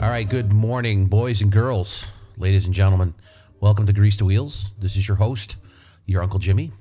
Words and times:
All 0.00 0.08
right, 0.08 0.26
good 0.26 0.50
morning, 0.50 1.08
boys 1.08 1.42
and 1.42 1.52
girls, 1.52 2.06
ladies 2.38 2.64
and 2.64 2.72
gentlemen. 2.72 3.12
Welcome 3.60 3.84
to 3.84 3.92
Grease 3.92 4.16
the 4.16 4.24
Wheels. 4.24 4.72
This 4.78 4.96
is 4.96 5.06
your 5.06 5.18
host, 5.18 5.58
your 6.06 6.22
Uncle 6.22 6.38
Jimmy, 6.38 6.72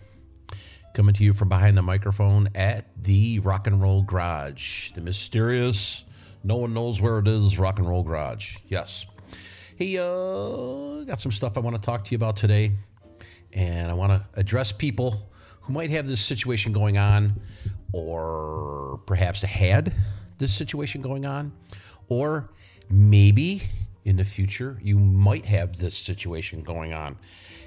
coming 0.93 1.13
to 1.15 1.25
you 1.25 1.33
from 1.33 1.49
behind 1.49 1.77
the 1.77 1.81
microphone 1.81 2.47
at 2.55 2.85
the 3.03 3.39
Rock 3.39 3.67
and 3.67 3.81
Roll 3.81 4.03
Garage, 4.03 4.91
the 4.91 5.01
mysterious, 5.01 6.05
no 6.45 6.55
one 6.55 6.73
knows 6.73 7.01
where 7.01 7.19
it 7.19 7.27
is, 7.27 7.59
Rock 7.59 7.77
and 7.77 7.89
Roll 7.89 8.03
Garage. 8.03 8.55
Yes. 8.69 9.05
Hey, 9.75 9.97
uh, 9.97 11.03
got 11.03 11.19
some 11.19 11.33
stuff 11.33 11.57
I 11.57 11.59
want 11.59 11.75
to 11.75 11.81
talk 11.81 12.05
to 12.05 12.11
you 12.11 12.15
about 12.15 12.37
today, 12.37 12.71
and 13.51 13.91
I 13.91 13.95
want 13.95 14.13
to 14.13 14.25
address 14.39 14.71
people 14.71 15.29
who 15.59 15.73
might 15.73 15.89
have 15.89 16.07
this 16.07 16.21
situation 16.21 16.71
going 16.71 16.97
on, 16.97 17.41
or 17.91 19.01
perhaps 19.05 19.41
had 19.41 19.93
this 20.37 20.53
situation 20.53 21.01
going 21.01 21.25
on, 21.25 21.51
or 22.07 22.51
maybe 22.89 23.63
in 24.05 24.15
the 24.17 24.25
future 24.25 24.79
you 24.81 24.97
might 24.97 25.45
have 25.45 25.77
this 25.77 25.97
situation 25.97 26.61
going 26.63 26.93
on. 26.93 27.17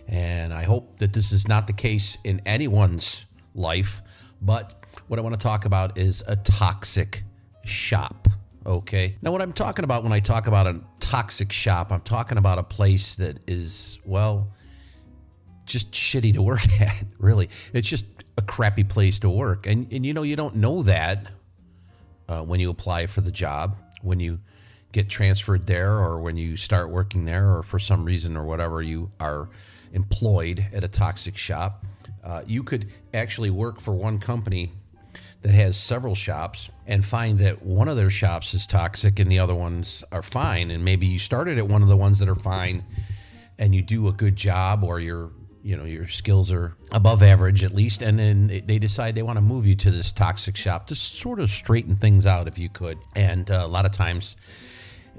And 0.09 0.53
I 0.53 0.65
hope 0.65 0.99
that 0.99 1.13
this 1.13 1.33
is 1.33 1.47
not 1.47 1.67
the 1.67 1.73
case 1.73 2.19
in 2.25 2.41
anyone's 2.45 3.27
life. 3.55 4.03
But 4.41 4.85
what 5.07 5.19
I 5.19 5.23
want 5.23 5.39
to 5.39 5.43
talk 5.43 5.65
about 5.65 5.97
is 5.97 6.25
a 6.27 6.37
toxic 6.37 7.23
shop. 7.65 8.29
Okay. 8.67 9.17
Now, 9.23 9.33
what 9.33 9.43
I'm 9.43 9.53
talking 9.53 9.85
about 9.85 10.03
when 10.03 10.13
I 10.13 10.21
talk 10.21 10.47
about 10.47 10.67
a 10.67 10.81
toxic 11.01 11.53
shop, 11.53 11.93
I'm 11.93 12.01
talking 12.01 12.39
about 12.39 12.59
a 12.59 12.63
place 12.63 13.17
that 13.17 13.39
is, 13.49 13.99
well, 14.05 14.53
just 15.67 15.93
shitty 15.93 16.35
to 16.35 16.43
work 16.43 16.69
at, 16.81 17.05
really. 17.19 17.49
It's 17.73 17.89
just 17.89 18.07
a 18.37 18.43
crappy 18.43 18.85
place 18.85 19.21
to 19.21 19.31
work. 19.31 19.67
And, 19.67 19.93
and 19.93 20.05
you 20.05 20.15
know, 20.15 20.23
you 20.23 20.37
don't 20.37 20.57
know 20.57 20.83
that 20.83 21.29
uh, 22.29 22.43
when 22.43 22.61
you 22.61 22.71
apply 22.71 23.07
for 23.07 23.21
the 23.21 23.31
job, 23.31 23.77
when 24.01 24.21
you 24.21 24.41
get 24.93 25.09
transferred 25.09 25.67
there, 25.67 25.99
or 25.99 26.21
when 26.21 26.37
you 26.37 26.57
start 26.57 26.91
working 26.91 27.25
there, 27.25 27.57
or 27.57 27.63
for 27.63 27.79
some 27.79 28.05
reason 28.05 28.37
or 28.37 28.45
whatever 28.45 28.83
you 28.83 29.11
are 29.19 29.49
employed 29.93 30.67
at 30.73 30.85
a 30.85 30.89
toxic 30.89 31.37
shop. 31.37 31.85
Uh, 32.23 32.43
you 32.47 32.63
could 32.63 32.89
actually 33.13 33.51
work 33.51 33.81
for 33.81 33.93
one 33.93 34.19
company 34.19 34.71
that 35.43 35.53
has 35.53 35.77
several 35.77 36.15
shops 36.15 36.71
and 36.87 37.05
find 37.05 37.39
that 37.41 37.63
one 37.63 37.89
of 37.89 37.97
their 37.97 38.11
shops 38.11 38.55
is 38.55 38.67
toxic 38.67 39.19
and 39.19 39.31
the 39.31 39.41
other 39.41 39.55
ones 39.55 40.05
are 40.13 40.23
fine. 40.23 40.71
And 40.71 40.85
maybe 40.85 41.07
you 41.07 41.19
started 41.19 41.59
at 41.59 41.67
one 41.67 41.83
of 41.83 41.89
the 41.89 41.97
ones 41.97 42.21
that 42.21 42.29
are 42.29 42.37
fine 42.37 42.85
and 43.59 43.75
you 43.75 43.83
do 43.83 44.09
a 44.09 44.13
good 44.13 44.37
job 44.37 44.85
or 44.85 45.01
your 45.01 45.31
you 45.65 45.77
know 45.77 45.85
your 45.85 46.09
skills 46.09 46.51
are 46.51 46.77
above 46.91 47.23
average 47.23 47.63
at 47.63 47.73
least 47.73 48.03
and 48.03 48.19
then 48.19 48.63
they 48.67 48.81
decide 48.81 49.15
they 49.15 49.23
want 49.23 49.37
to 49.37 49.43
move 49.43 49.65
you 49.65 49.77
to 49.77 49.93
this 49.93 50.11
toxic 50.11 50.57
shop 50.57 50.89
to 50.89 50.95
sort 50.97 51.39
of 51.39 51.49
straighten 51.49 51.95
things 51.95 52.27
out 52.27 52.49
if 52.49 52.59
you 52.59 52.69
could 52.69 52.99
and 53.15 53.49
uh, 53.49 53.63
a 53.63 53.69
lot 53.69 53.87
of 53.87 53.93
times 53.93 54.35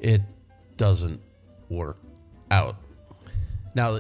it 0.03 0.21
doesn't 0.77 1.19
work 1.69 1.97
out 2.51 2.75
now 3.73 3.99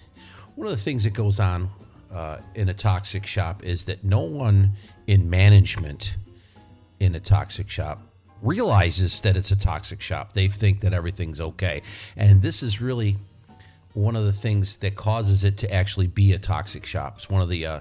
one 0.56 0.66
of 0.66 0.72
the 0.72 0.82
things 0.82 1.04
that 1.04 1.14
goes 1.14 1.38
on 1.38 1.70
uh, 2.12 2.38
in 2.54 2.68
a 2.68 2.74
toxic 2.74 3.26
shop 3.26 3.62
is 3.64 3.84
that 3.86 4.04
no 4.04 4.20
one 4.20 4.72
in 5.06 5.30
management 5.30 6.16
in 7.00 7.14
a 7.14 7.20
toxic 7.20 7.68
shop 7.68 8.00
realizes 8.42 9.20
that 9.20 9.36
it's 9.36 9.50
a 9.50 9.56
toxic 9.56 10.00
shop. 10.00 10.32
They 10.32 10.48
think 10.48 10.80
that 10.80 10.92
everything's 10.92 11.40
okay. 11.40 11.82
And 12.16 12.42
this 12.42 12.62
is 12.62 12.80
really 12.80 13.16
one 13.94 14.16
of 14.16 14.24
the 14.24 14.32
things 14.32 14.76
that 14.76 14.96
causes 14.96 15.44
it 15.44 15.56
to 15.58 15.72
actually 15.72 16.08
be 16.08 16.32
a 16.32 16.38
toxic 16.38 16.84
shop. 16.84 17.14
It's 17.16 17.30
one 17.30 17.40
of 17.40 17.48
the 17.48 17.66
uh, 17.66 17.80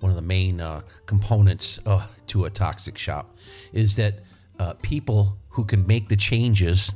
one 0.00 0.10
of 0.10 0.16
the 0.16 0.22
main 0.22 0.60
uh, 0.60 0.82
components 1.06 1.80
uh, 1.84 2.06
to 2.28 2.44
a 2.44 2.50
toxic 2.50 2.96
shop 2.96 3.36
is 3.72 3.96
that 3.96 4.14
uh, 4.58 4.74
people 4.82 5.38
who 5.48 5.64
can 5.64 5.86
make 5.86 6.08
the 6.08 6.16
changes 6.16 6.92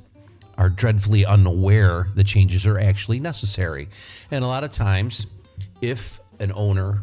are 0.59 0.69
dreadfully 0.69 1.25
unaware 1.25 2.09
the 2.15 2.25
changes 2.25 2.67
are 2.67 2.79
actually 2.79 3.19
necessary. 3.19 3.89
And 4.31 4.45
a 4.45 4.47
lot 4.47 4.65
of 4.65 4.71
times, 4.71 5.27
if 5.81 6.21
an 6.39 6.53
owner 6.55 7.03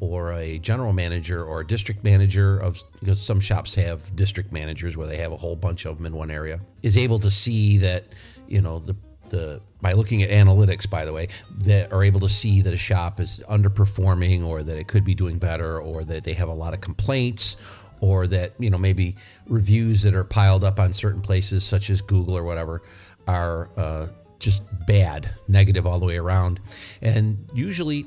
or 0.00 0.32
a 0.32 0.58
general 0.58 0.92
manager 0.92 1.44
or 1.44 1.60
a 1.60 1.66
district 1.66 2.04
manager 2.04 2.58
of 2.58 2.82
because 3.00 3.20
some 3.20 3.40
shops 3.40 3.74
have 3.74 4.14
district 4.14 4.52
managers 4.52 4.96
where 4.96 5.06
they 5.06 5.16
have 5.16 5.32
a 5.32 5.36
whole 5.36 5.56
bunch 5.56 5.86
of 5.86 5.96
them 5.96 6.06
in 6.06 6.12
one 6.12 6.30
area 6.30 6.60
is 6.82 6.96
able 6.96 7.18
to 7.18 7.30
see 7.30 7.78
that 7.78 8.04
you 8.46 8.60
know 8.60 8.78
the 8.78 8.94
the 9.30 9.60
by 9.82 9.92
looking 9.92 10.22
at 10.22 10.30
analytics 10.30 10.88
by 10.88 11.04
the 11.04 11.12
way 11.12 11.28
that 11.58 11.92
are 11.92 12.02
able 12.02 12.20
to 12.20 12.28
see 12.28 12.62
that 12.62 12.72
a 12.72 12.78
shop 12.78 13.20
is 13.20 13.42
underperforming 13.48 14.44
or 14.46 14.62
that 14.62 14.78
it 14.78 14.86
could 14.86 15.04
be 15.04 15.14
doing 15.14 15.38
better 15.38 15.80
or 15.80 16.04
that 16.04 16.24
they 16.24 16.32
have 16.32 16.48
a 16.48 16.54
lot 16.54 16.72
of 16.72 16.80
complaints 16.80 17.56
or 18.00 18.26
that 18.26 18.52
you 18.58 18.70
know 18.70 18.78
maybe 18.78 19.16
reviews 19.46 20.02
that 20.02 20.14
are 20.14 20.24
piled 20.24 20.64
up 20.64 20.78
on 20.78 20.92
certain 20.92 21.20
places 21.20 21.64
such 21.64 21.90
as 21.90 22.00
Google 22.00 22.36
or 22.36 22.44
whatever 22.44 22.82
are 23.26 23.68
uh, 23.76 24.06
just 24.38 24.62
bad 24.86 25.30
negative 25.48 25.86
all 25.86 25.98
the 25.98 26.06
way 26.06 26.16
around 26.16 26.60
and 27.02 27.48
usually 27.52 28.06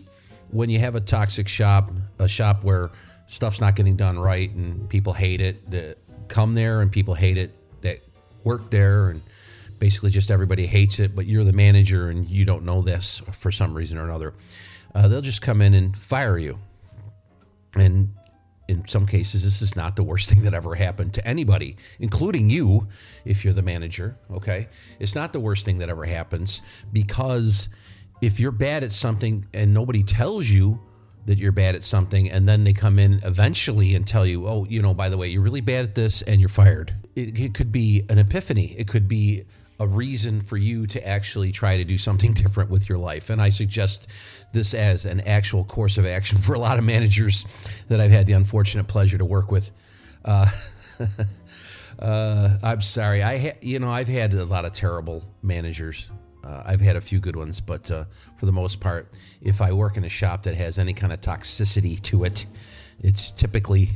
when 0.52 0.70
you 0.70 0.80
have 0.80 0.96
a 0.96 1.00
toxic 1.00 1.48
shop, 1.48 1.92
a 2.20 2.28
shop 2.28 2.64
where 2.64 2.92
stuff's 3.28 3.62
not 3.62 3.76
getting 3.76 3.96
done 3.96 4.20
right 4.20 4.52
and 4.52 4.88
people 4.90 5.14
hate 5.14 5.42
it, 5.42 5.72
that 5.72 5.98
come 6.28 6.54
there 6.54 6.82
and 6.82 6.92
people 6.92 7.14
hate 7.14 7.38
it 7.38 7.52
that 7.82 8.02
work 8.44 8.70
there 8.70 9.10
and 9.10 9.22
basically 9.80 10.10
just 10.10 10.30
everybody 10.30 10.68
hates 10.68 11.00
it, 11.00 11.16
but 11.16 11.26
you're 11.26 11.44
the 11.44 11.54
manager 11.54 12.10
and 12.10 12.30
you 12.30 12.46
don't 12.46 12.64
know 12.64 12.82
this 12.82 13.22
for 13.32 13.52
some 13.52 13.74
reason 13.74 13.98
or 13.98 14.04
another. 14.04 14.34
Uh, 14.94 15.08
they'll 15.08 15.22
just 15.22 15.42
come 15.42 15.62
in 15.62 15.74
and 15.74 15.98
fire 15.98 16.38
you. 16.38 16.60
And 17.76 18.14
in 18.72 18.88
some 18.88 19.06
cases, 19.06 19.44
this 19.44 19.62
is 19.62 19.76
not 19.76 19.96
the 19.96 20.04
worst 20.04 20.30
thing 20.32 20.44
that 20.44 20.54
ever 20.54 20.76
happened 20.76 21.14
to 21.16 21.28
anybody, 21.28 21.76
including 22.00 22.50
you, 22.50 22.88
if 23.26 23.44
you're 23.44 23.54
the 23.54 23.62
manager. 23.62 24.18
Okay. 24.32 24.68
It's 25.00 25.14
not 25.14 25.34
the 25.34 25.40
worst 25.40 25.66
thing 25.66 25.80
that 25.80 25.90
ever 25.90 26.06
happens 26.06 26.62
because 26.92 27.70
if 28.22 28.40
you're 28.40 28.52
bad 28.52 28.84
at 28.84 28.92
something 28.92 29.46
and 29.54 29.74
nobody 29.74 30.04
tells 30.04 30.48
you 30.48 30.80
that 31.26 31.38
you're 31.38 31.52
bad 31.52 31.76
at 31.76 31.84
something 31.84 32.32
and 32.32 32.48
then 32.48 32.64
they 32.64 32.74
come 32.74 32.98
in 32.98 33.22
eventually 33.24 33.94
and 33.94 34.08
tell 34.08 34.26
you 34.26 34.48
oh 34.48 34.66
you 34.68 34.82
know 34.82 34.92
by 34.92 35.08
the 35.08 35.18
way 35.18 35.28
you're 35.28 35.42
really 35.42 35.62
bad 35.62 35.86
at 35.86 35.94
this 35.94 36.24
and 36.24 36.40
you're 36.40 36.50
fired 36.50 36.96
it, 37.16 37.40
it, 37.40 37.54
could 37.54 37.72
be 37.72 38.04
an 38.10 38.18
epiphany 38.18 38.74
it 38.76 38.88
could 38.88 39.08
be 39.08 39.44
a 39.82 39.88
reason 39.88 40.42
for 40.42 40.58
you 40.58 40.86
to 40.86 41.06
actually 41.08 41.52
try 41.52 41.78
to 41.78 41.84
do 41.84 41.98
something 41.98 42.34
different 42.44 42.70
with 42.70 42.88
your 42.88 43.00
life. 43.00 43.30
And 43.30 43.42
i 43.42 43.50
suggest 43.50 44.08
this 44.54 44.74
as 44.74 45.06
an 45.06 45.22
actual 45.22 45.64
course 45.64 45.98
of 45.98 46.06
action 46.06 46.38
for 46.38 46.54
a 46.54 46.60
lot 46.60 46.78
of 46.78 46.84
managers 46.84 47.46
that 47.88 48.00
i've 48.00 48.12
had 48.12 48.28
the 48.28 48.34
unfortunate 48.34 48.88
pleasure 48.88 49.18
to 49.18 49.26
work 49.26 49.52
with. 49.52 49.72
Uh, 50.24 50.50
uh, 52.00 52.58
i'm 52.64 52.82
sorry. 52.82 53.24
I 53.24 53.38
ha- 53.38 53.58
you 53.62 53.80
know 53.80 53.90
i've 53.90 54.08
had 54.08 54.34
a 54.34 54.46
lot 54.46 54.66
of 54.66 54.72
terrible 54.72 55.24
managers. 55.42 56.10
Uh, 56.44 56.64
I've 56.66 56.82
had 56.82 56.96
a 56.96 57.02
few 57.02 57.20
good 57.20 57.36
ones, 57.36 57.62
but 57.62 57.92
uh, 57.92 58.06
for 58.38 58.48
the 58.48 58.52
most 58.52 58.80
part, 58.80 59.12
if 59.44 59.62
I 59.62 59.74
work 59.74 59.96
in 59.96 60.04
a 60.06 60.10
shop 60.10 60.42
that 60.44 60.56
has 60.56 60.80
any 60.80 60.92
kind 60.92 61.14
of 61.14 61.22
toxicity 61.22 62.02
to 62.02 62.24
it, 62.24 62.48
it's 63.00 63.32
typically 63.32 63.90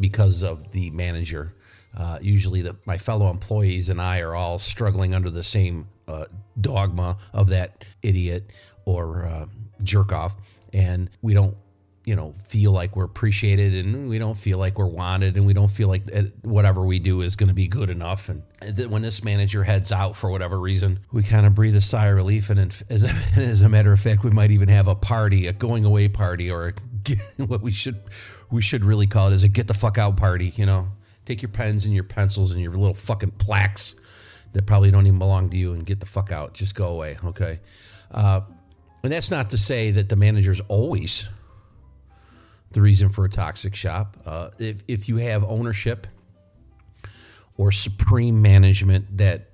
because 0.00 0.42
of 0.42 0.72
the 0.72 0.90
manager. 0.90 1.54
Uh, 1.96 2.18
usually, 2.20 2.62
the, 2.62 2.76
my 2.86 2.98
fellow 2.98 3.30
employees 3.30 3.88
and 3.88 4.00
I 4.00 4.20
are 4.20 4.34
all 4.34 4.58
struggling 4.58 5.14
under 5.14 5.30
the 5.30 5.42
same 5.42 5.88
uh, 6.08 6.26
dogma 6.60 7.16
of 7.32 7.48
that 7.48 7.84
idiot 8.02 8.50
or 8.84 9.24
uh, 9.26 9.46
jerk 9.82 10.12
off, 10.12 10.34
and 10.72 11.10
we 11.22 11.34
don't 11.34 11.56
you 12.04 12.14
know 12.14 12.34
feel 12.46 12.70
like 12.70 12.96
we're 12.96 13.04
appreciated 13.04 13.74
and 13.74 14.08
we 14.08 14.18
don't 14.18 14.36
feel 14.36 14.58
like 14.58 14.78
we're 14.78 14.86
wanted 14.86 15.36
and 15.36 15.46
we 15.46 15.54
don't 15.54 15.70
feel 15.70 15.88
like 15.88 16.02
whatever 16.42 16.84
we 16.84 16.98
do 16.98 17.22
is 17.22 17.34
going 17.34 17.48
to 17.48 17.54
be 17.54 17.66
good 17.66 17.88
enough. 17.90 18.28
And 18.28 18.42
when 18.90 19.02
this 19.02 19.24
manager 19.24 19.64
heads 19.64 19.90
out 19.90 20.16
for 20.16 20.30
whatever 20.30 20.58
reason 20.58 21.00
we 21.12 21.22
kind 21.22 21.46
of 21.46 21.54
breathe 21.54 21.76
a 21.76 21.80
sigh 21.80 22.06
of 22.06 22.16
relief. 22.16 22.50
And 22.50 22.60
as 22.90 23.04
a, 23.04 23.40
as 23.40 23.62
a 23.62 23.68
matter 23.68 23.92
of 23.92 24.00
fact 24.00 24.22
we 24.22 24.30
might 24.30 24.50
even 24.50 24.68
have 24.68 24.86
a 24.86 24.94
party 24.94 25.46
a 25.46 25.52
going 25.52 25.84
away 25.84 26.08
party 26.08 26.50
or 26.50 26.68
a, 26.68 27.12
what 27.44 27.62
we 27.62 27.72
should 27.72 28.00
we 28.50 28.60
should 28.60 28.84
really 28.84 29.06
call 29.06 29.28
it 29.28 29.34
is 29.34 29.42
a 29.42 29.48
get 29.48 29.66
the 29.66 29.74
fuck 29.74 29.98
out 29.98 30.16
party 30.16 30.52
you 30.56 30.66
know 30.66 30.88
take 31.26 31.42
your 31.42 31.48
pens 31.48 31.84
and 31.84 31.94
your 31.94 32.04
pencils 32.04 32.52
and 32.52 32.60
your 32.60 32.72
little 32.72 32.94
fucking 32.94 33.32
plaques 33.32 33.94
that 34.52 34.66
probably 34.66 34.90
don't 34.90 35.06
even 35.06 35.18
belong 35.18 35.50
to 35.50 35.56
you 35.56 35.72
and 35.72 35.84
get 35.84 36.00
the 36.00 36.06
fuck 36.06 36.30
out 36.30 36.54
just 36.54 36.74
go 36.74 36.88
away 36.88 37.16
okay 37.24 37.60
uh, 38.10 38.40
and 39.02 39.12
that's 39.12 39.30
not 39.30 39.50
to 39.50 39.58
say 39.58 39.90
that 39.90 40.08
the 40.08 40.16
manager's 40.16 40.60
always 40.68 41.28
the 42.74 42.82
reason 42.82 43.08
for 43.08 43.24
a 43.24 43.28
toxic 43.28 43.74
shop. 43.74 44.16
Uh, 44.26 44.50
if, 44.58 44.82
if 44.86 45.08
you 45.08 45.16
have 45.16 45.44
ownership 45.44 46.06
or 47.56 47.70
supreme 47.72 48.42
management 48.42 49.16
that 49.16 49.48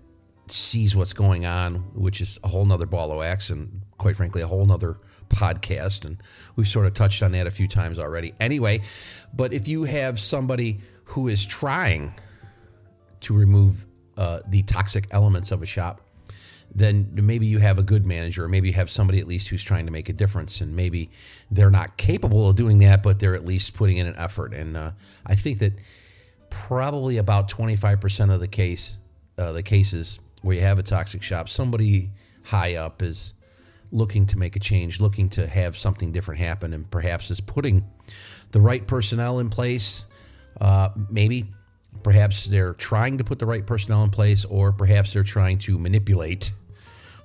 sees 0.48 0.96
what's 0.96 1.12
going 1.12 1.46
on, 1.46 1.76
which 1.94 2.20
is 2.20 2.40
a 2.42 2.48
whole 2.48 2.64
nother 2.64 2.86
ball 2.86 3.12
of 3.12 3.18
wax 3.18 3.50
and 3.50 3.82
quite 3.98 4.16
frankly, 4.16 4.40
a 4.40 4.46
whole 4.46 4.64
nother 4.64 4.98
podcast. 5.28 6.04
And 6.04 6.16
we've 6.56 6.66
sort 6.66 6.86
of 6.86 6.94
touched 6.94 7.22
on 7.22 7.32
that 7.32 7.46
a 7.46 7.50
few 7.50 7.68
times 7.68 7.98
already. 7.98 8.32
Anyway, 8.40 8.80
but 9.34 9.52
if 9.52 9.68
you 9.68 9.84
have 9.84 10.18
somebody 10.18 10.80
who 11.10 11.26
is 11.26 11.44
trying 11.44 12.14
to 13.20 13.34
remove 13.34 13.84
uh, 14.16 14.40
the 14.46 14.62
toxic 14.62 15.08
elements 15.10 15.50
of 15.50 15.60
a 15.60 15.66
shop, 15.66 16.00
then 16.72 17.10
maybe 17.14 17.46
you 17.46 17.58
have 17.58 17.78
a 17.80 17.82
good 17.82 18.06
manager, 18.06 18.44
or 18.44 18.48
maybe 18.48 18.68
you 18.68 18.74
have 18.74 18.88
somebody 18.88 19.18
at 19.18 19.26
least 19.26 19.48
who's 19.48 19.64
trying 19.64 19.86
to 19.86 19.92
make 19.92 20.08
a 20.08 20.12
difference, 20.12 20.60
and 20.60 20.76
maybe 20.76 21.10
they're 21.50 21.70
not 21.70 21.96
capable 21.96 22.48
of 22.48 22.54
doing 22.54 22.78
that, 22.78 23.02
but 23.02 23.18
they're 23.18 23.34
at 23.34 23.44
least 23.44 23.74
putting 23.74 23.96
in 23.96 24.06
an 24.06 24.14
effort. 24.16 24.54
And 24.54 24.76
uh, 24.76 24.92
I 25.26 25.34
think 25.34 25.58
that 25.58 25.72
probably 26.48 27.16
about 27.16 27.48
25% 27.50 28.32
of 28.32 28.38
the 28.38 28.46
case, 28.46 29.00
uh, 29.36 29.50
the 29.50 29.64
cases 29.64 30.20
where 30.42 30.54
you 30.54 30.62
have 30.62 30.78
a 30.78 30.84
toxic 30.84 31.24
shop, 31.24 31.48
somebody 31.48 32.10
high 32.44 32.76
up 32.76 33.02
is 33.02 33.34
looking 33.90 34.26
to 34.26 34.38
make 34.38 34.54
a 34.54 34.60
change, 34.60 35.00
looking 35.00 35.28
to 35.30 35.48
have 35.48 35.76
something 35.76 36.12
different 36.12 36.40
happen, 36.40 36.72
and 36.72 36.88
perhaps 36.88 37.32
is 37.32 37.40
putting 37.40 37.84
the 38.52 38.60
right 38.60 38.86
personnel 38.86 39.40
in 39.40 39.50
place. 39.50 40.06
Uh, 40.60 40.90
maybe, 41.10 41.52
perhaps 42.02 42.46
they're 42.46 42.74
trying 42.74 43.18
to 43.18 43.24
put 43.24 43.38
the 43.38 43.46
right 43.46 43.66
personnel 43.66 44.02
in 44.04 44.10
place, 44.10 44.44
or 44.44 44.72
perhaps 44.72 45.12
they're 45.12 45.22
trying 45.22 45.58
to 45.58 45.78
manipulate, 45.78 46.52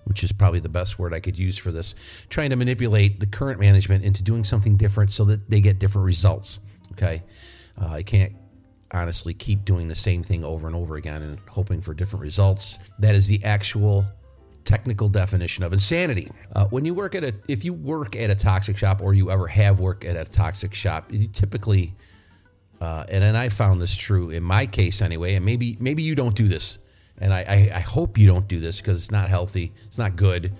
which 0.03 0.23
is 0.23 0.31
probably 0.31 0.59
the 0.59 0.69
best 0.69 0.99
word 0.99 1.13
I 1.13 1.19
could 1.19 1.37
use 1.37 1.57
for 1.57 1.71
this, 1.71 1.95
trying 2.29 2.49
to 2.49 2.55
manipulate 2.55 3.19
the 3.19 3.25
current 3.25 3.59
management 3.59 4.03
into 4.03 4.23
doing 4.23 4.43
something 4.43 4.75
different 4.75 5.11
so 5.11 5.23
that 5.25 5.49
they 5.49 5.61
get 5.61 5.79
different 5.79 6.05
results. 6.05 6.59
Okay. 6.91 7.23
Uh, 7.81 7.87
I 7.87 8.03
can't 8.03 8.33
honestly 8.91 9.33
keep 9.33 9.65
doing 9.65 9.87
the 9.87 9.95
same 9.95 10.23
thing 10.23 10.43
over 10.43 10.67
and 10.67 10.75
over 10.75 10.95
again 10.95 11.21
and 11.21 11.39
hoping 11.49 11.81
for 11.81 11.93
different 11.93 12.21
results. 12.21 12.79
That 12.99 13.15
is 13.15 13.27
the 13.27 13.43
actual 13.43 14.05
technical 14.63 15.09
definition 15.09 15.63
of 15.63 15.73
insanity. 15.73 16.29
Uh, 16.55 16.65
when 16.67 16.85
you 16.85 16.93
work 16.93 17.15
at 17.15 17.23
a, 17.23 17.33
if 17.47 17.65
you 17.65 17.73
work 17.73 18.15
at 18.15 18.29
a 18.29 18.35
toxic 18.35 18.77
shop 18.77 19.01
or 19.01 19.13
you 19.13 19.29
ever 19.31 19.47
have 19.47 19.79
worked 19.79 20.03
at 20.03 20.15
a 20.15 20.29
toxic 20.29 20.73
shop, 20.73 21.11
you 21.11 21.27
typically, 21.27 21.93
uh, 22.81 23.05
and 23.09 23.23
and 23.23 23.37
I 23.37 23.49
found 23.49 23.81
this 23.81 23.95
true 23.95 24.29
in 24.29 24.43
my 24.43 24.65
case 24.65 25.01
anyway, 25.01 25.35
and 25.35 25.45
maybe 25.45 25.77
maybe 25.79 26.03
you 26.03 26.15
don't 26.15 26.35
do 26.35 26.47
this, 26.47 26.77
and 27.17 27.33
I 27.33 27.41
I, 27.41 27.71
I 27.75 27.79
hope 27.79 28.17
you 28.17 28.27
don't 28.27 28.47
do 28.47 28.59
this 28.59 28.79
because 28.79 28.99
it's 28.99 29.11
not 29.11 29.29
healthy, 29.29 29.73
it's 29.85 29.97
not 29.97 30.15
good. 30.15 30.53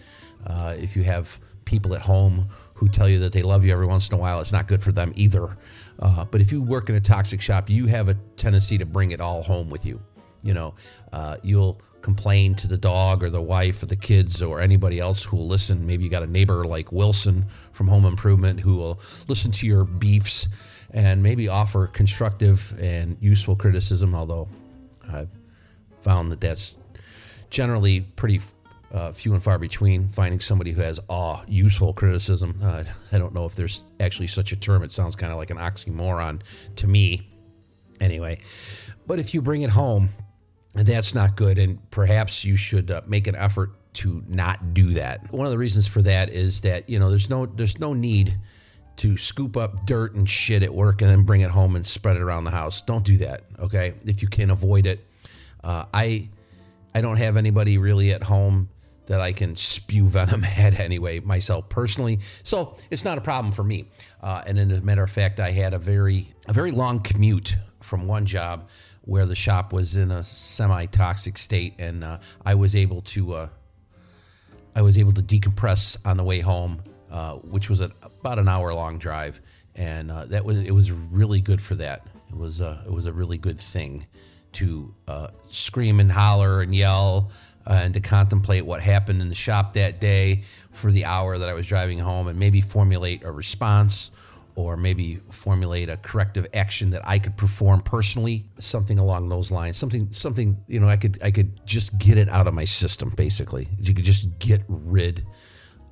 Uh, 0.45 0.75
if 0.79 0.95
you 0.95 1.03
have 1.03 1.39
people 1.65 1.95
at 1.95 2.01
home 2.01 2.47
who 2.75 2.88
tell 2.88 3.09
you 3.09 3.19
that 3.19 3.31
they 3.31 3.41
love 3.41 3.65
you 3.65 3.71
every 3.71 3.88
once 3.88 4.09
in 4.09 4.15
a 4.15 4.17
while, 4.17 4.39
it's 4.39 4.51
not 4.51 4.67
good 4.67 4.83
for 4.83 4.91
them 4.91 5.12
either. 5.15 5.57
Uh, 6.00 6.25
but 6.25 6.41
if 6.41 6.51
you 6.51 6.62
work 6.62 6.89
in 6.89 6.95
a 6.95 7.00
toxic 7.00 7.41
shop, 7.41 7.69
you 7.69 7.88
have 7.88 8.09
a 8.09 8.13
tendency 8.38 8.77
to 8.77 8.85
bring 8.85 9.12
it 9.12 9.21
all 9.21 9.41
home 9.41 9.69
with 9.69 9.85
you. 9.85 10.00
You 10.44 10.53
know, 10.53 10.75
uh, 11.12 11.38
you'll 11.41 11.81
complain 12.01 12.53
to 12.53 12.67
the 12.67 12.77
dog 12.77 13.23
or 13.23 13.31
the 13.31 13.41
wife 13.41 13.81
or 13.81 13.88
the 13.88 13.95
kids 13.95 14.44
or 14.44 14.62
anybody 14.62 15.00
else 15.00 15.23
who 15.23 15.38
will 15.38 15.47
listen. 15.47 15.88
Maybe 15.88 16.03
you 16.03 16.09
got 16.09 16.21
a 16.21 16.27
neighbor 16.27 16.63
like 16.65 16.91
Wilson 16.91 17.45
from 17.71 17.88
Home 17.88 18.06
Improvement 18.06 18.59
who 18.59 18.75
will 18.75 19.00
listen 19.27 19.51
to 19.53 19.65
your 19.65 19.85
beefs 19.85 20.47
and 20.92 21.22
maybe 21.22 21.48
offer 21.48 21.88
constructive 21.88 22.74
and 22.80 23.18
useful 23.20 23.56
criticism, 23.56 24.16
although 24.16 24.48
I've 25.12 25.30
found 26.02 26.32
that 26.32 26.42
that's 26.42 26.78
generally 27.50 28.02
pretty 28.02 28.42
uh, 28.92 29.12
few 29.12 29.34
and 29.34 29.44
far 29.44 29.58
between 29.58 30.08
finding 30.08 30.40
somebody 30.40 30.72
who 30.72 30.82
has 30.82 31.00
awe 31.10 31.42
useful 31.48 31.94
criticism. 31.94 32.60
Uh, 32.64 32.84
I 33.12 33.18
don't 33.18 33.34
know 33.34 33.46
if 33.46 33.56
there's 33.56 33.86
actually 34.00 34.28
such 34.28 34.52
a 34.52 34.56
term. 34.56 34.84
It 34.84 34.92
sounds 34.92 35.16
kind 35.16 35.32
of 35.32 35.38
like 35.38 35.50
an 35.50 35.58
oxymoron 35.58 36.42
to 36.78 36.88
me. 36.88 37.28
Anyway, 38.02 38.40
but 39.08 39.20
if 39.20 39.34
you 39.34 39.42
bring 39.42 39.62
it 39.62 39.70
home, 39.70 40.10
that's 40.74 41.16
not 41.16 41.38
good, 41.38 41.58
and 41.58 41.90
perhaps 41.92 42.44
you 42.44 42.58
should 42.58 42.92
uh, 42.92 43.02
make 43.08 43.28
an 43.28 43.36
effort 43.36 43.72
to 43.94 44.22
not 44.28 44.74
do 44.74 44.94
that. 44.94 45.32
One 45.32 45.46
of 45.46 45.52
the 45.52 45.58
reasons 45.58 45.88
for 45.88 46.02
that 46.02 46.30
is 46.30 46.62
that 46.62 46.90
you 46.90 47.00
know 47.00 47.10
there's 47.10 47.30
no 47.30 47.46
there's 47.46 47.80
no 47.80 47.94
need 47.94 48.38
to 48.97 49.18
scoop 49.18 49.57
up 49.57 49.86
dirt 49.86 50.13
and 50.13 50.30
shit 50.30 50.63
at 50.63 50.74
work 50.74 51.01
and 51.01 51.09
then 51.09 51.24
bring 51.24 51.42
it 51.42 51.51
home 51.51 51.75
and 51.75 51.86
spread 51.86 52.15
it 52.15 52.21
around 52.21 52.45
the 52.45 52.51
house. 52.51 52.81
Don't 52.81 53.06
do 53.06 53.18
that, 53.18 53.44
okay? 53.59 53.95
If 54.06 54.21
you 54.21 54.27
can 54.27 54.50
avoid 54.50 54.86
it. 54.86 55.06
Uh, 55.63 55.86
I 55.94 56.30
I 56.94 57.01
don't 57.01 57.18
have 57.18 57.36
anybody 57.36 57.77
really 57.77 58.12
at 58.12 58.24
home 58.24 58.69
that 59.07 59.19
I 59.19 59.33
can 59.33 59.56
spew 59.56 60.07
venom 60.09 60.44
at 60.44 60.80
anyway 60.80 61.19
myself 61.19 61.69
personally. 61.69 62.19
So 62.44 62.75
it's 62.89 63.06
not 63.06 63.18
a 63.18 63.21
problem 63.21 63.51
for 63.51 63.63
me. 63.63 63.89
Uh, 64.21 64.44
and 64.45 64.59
as 64.59 64.80
a 64.80 64.81
matter 64.81 65.03
of 65.03 65.12
fact, 65.12 65.39
I 65.39 65.51
had 65.51 65.74
a 65.74 65.80
very 65.80 66.33
a 66.48 66.53
very 66.53 66.71
long 66.71 67.00
commute 67.00 67.57
from 67.81 68.07
one 68.07 68.25
job 68.25 68.69
where 69.01 69.25
the 69.25 69.36
shop 69.36 69.71
was 69.71 69.95
in 69.95 70.12
a 70.12 70.24
semi 70.24 70.86
toxic 70.88 71.38
state, 71.38 71.75
and 71.77 72.03
uh, 72.03 72.19
I 72.45 72.56
was 72.56 72.75
able 72.75 73.01
to 73.01 73.33
uh, 73.33 73.50
I 74.75 74.81
was 74.81 74.98
able 74.98 75.13
to 75.13 75.21
decompress 75.21 75.98
on 76.06 76.18
the 76.18 76.24
way 76.24 76.39
home, 76.39 76.81
uh, 77.15 77.35
which 77.35 77.69
was 77.69 77.79
a, 77.79 77.89
about 78.03 78.39
an 78.39 78.50
hour 78.50 78.73
long 78.73 78.97
drive, 78.97 79.39
and 79.73 80.12
uh, 80.12 80.25
that 80.25 80.44
was 80.44 80.57
it 80.57 80.73
was 80.73 80.91
really 80.91 81.39
good 81.39 81.62
for 81.62 81.75
that. 81.75 82.06
It 82.29 82.35
was 82.35 82.59
uh, 82.59 82.83
it 82.85 82.91
was 82.91 83.06
a 83.06 83.13
really 83.13 83.38
good 83.38 83.57
thing 83.57 84.06
to 84.51 84.94
uh, 85.07 85.29
scream 85.47 86.01
and 86.01 86.12
holler 86.12 86.62
and 86.62 86.75
yell 86.75 87.31
and 87.65 87.94
to 87.94 88.01
contemplate 88.01 88.65
what 88.65 88.81
happened 88.81 89.21
in 89.21 89.29
the 89.29 89.35
shop 89.35 89.75
that 89.75 90.01
day 90.01 90.44
for 90.71 90.91
the 90.91 91.06
hour 91.06 91.38
that 91.38 91.47
I 91.47 91.53
was 91.53 91.65
driving 91.67 92.00
home 92.00 92.27
and 92.27 92.38
maybe 92.38 92.59
formulate 92.59 93.23
a 93.23 93.31
response 93.31 94.12
or 94.56 94.75
maybe 94.75 95.21
formulate 95.29 95.89
a 95.89 95.95
corrective 95.95 96.45
action 96.53 96.89
that 96.89 97.07
I 97.07 97.19
could 97.19 97.38
perform 97.38 97.81
personally, 97.81 98.44
something 98.57 99.00
along 99.00 99.29
those 99.29 99.51
lines. 99.51 99.77
Something 99.77 100.12
something, 100.12 100.57
you 100.67 100.81
know, 100.81 100.89
I 100.89 100.97
could 100.97 101.17
I 101.23 101.31
could 101.31 101.65
just 101.65 101.97
get 101.97 102.17
it 102.17 102.27
out 102.27 102.45
of 102.45 102.53
my 102.53 102.65
system 102.65 103.12
basically. 103.12 103.69
You 103.79 103.94
could 103.94 104.03
just 104.03 104.38
get 104.38 104.63
rid 104.67 105.25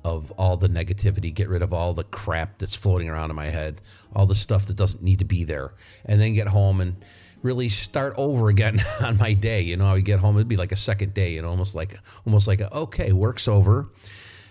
of 0.04 0.30
all 0.32 0.56
the 0.56 0.68
negativity, 0.68 1.32
get 1.32 1.48
rid 1.48 1.62
of 1.62 1.72
all 1.72 1.94
the 1.94 2.04
crap 2.04 2.58
that's 2.58 2.74
floating 2.74 3.08
around 3.08 3.30
in 3.30 3.36
my 3.36 3.46
head, 3.46 3.80
all 4.14 4.26
the 4.26 4.34
stuff 4.34 4.66
that 4.66 4.76
doesn't 4.76 5.02
need 5.02 5.18
to 5.20 5.24
be 5.24 5.44
there. 5.44 5.72
And 6.04 6.20
then 6.20 6.34
get 6.34 6.48
home 6.48 6.80
and 6.80 6.96
really 7.42 7.68
start 7.68 8.14
over 8.16 8.48
again 8.48 8.80
on 9.00 9.16
my 9.16 9.32
day. 9.32 9.62
You 9.62 9.76
know, 9.76 9.86
I 9.86 9.94
would 9.94 10.04
get 10.04 10.20
home, 10.20 10.36
it'd 10.36 10.48
be 10.48 10.56
like 10.56 10.72
a 10.72 10.76
second 10.76 11.14
day, 11.14 11.40
know, 11.40 11.48
almost 11.48 11.74
like 11.74 11.98
almost 12.26 12.46
like 12.46 12.60
a, 12.60 12.74
okay, 12.74 13.12
work's 13.12 13.48
over. 13.48 13.88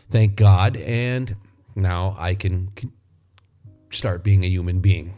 Thank 0.09 0.35
God. 0.35 0.77
And 0.77 1.35
now 1.75 2.15
I 2.17 2.35
can 2.35 2.71
start 3.91 4.23
being 4.23 4.43
a 4.43 4.47
human 4.47 4.79
being 4.79 5.13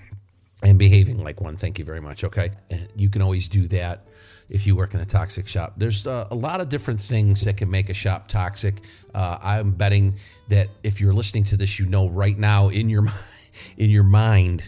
and 0.61 0.77
behaving 0.77 1.21
like 1.21 1.41
one. 1.41 1.57
Thank 1.57 1.79
you 1.79 1.85
very 1.85 2.01
much. 2.01 2.23
Okay. 2.23 2.51
And 2.69 2.89
you 2.95 3.09
can 3.09 3.21
always 3.21 3.49
do 3.49 3.67
that 3.69 4.07
if 4.49 4.67
you 4.67 4.75
work 4.75 4.93
in 4.93 4.99
a 4.99 5.05
toxic 5.05 5.47
shop. 5.47 5.73
There's 5.77 6.05
uh, 6.05 6.27
a 6.29 6.35
lot 6.35 6.61
of 6.61 6.69
different 6.69 6.99
things 6.99 7.41
that 7.45 7.57
can 7.57 7.69
make 7.69 7.89
a 7.89 7.93
shop 7.93 8.27
toxic. 8.27 8.81
Uh, 9.13 9.37
I'm 9.41 9.71
betting 9.71 10.15
that 10.49 10.69
if 10.83 11.01
you're 11.01 11.13
listening 11.13 11.45
to 11.45 11.57
this, 11.57 11.79
you 11.79 11.85
know 11.85 12.07
right 12.07 12.37
now 12.37 12.69
in 12.69 12.89
your 12.89 13.07
in 13.77 13.89
your 13.89 14.03
mind, 14.03 14.63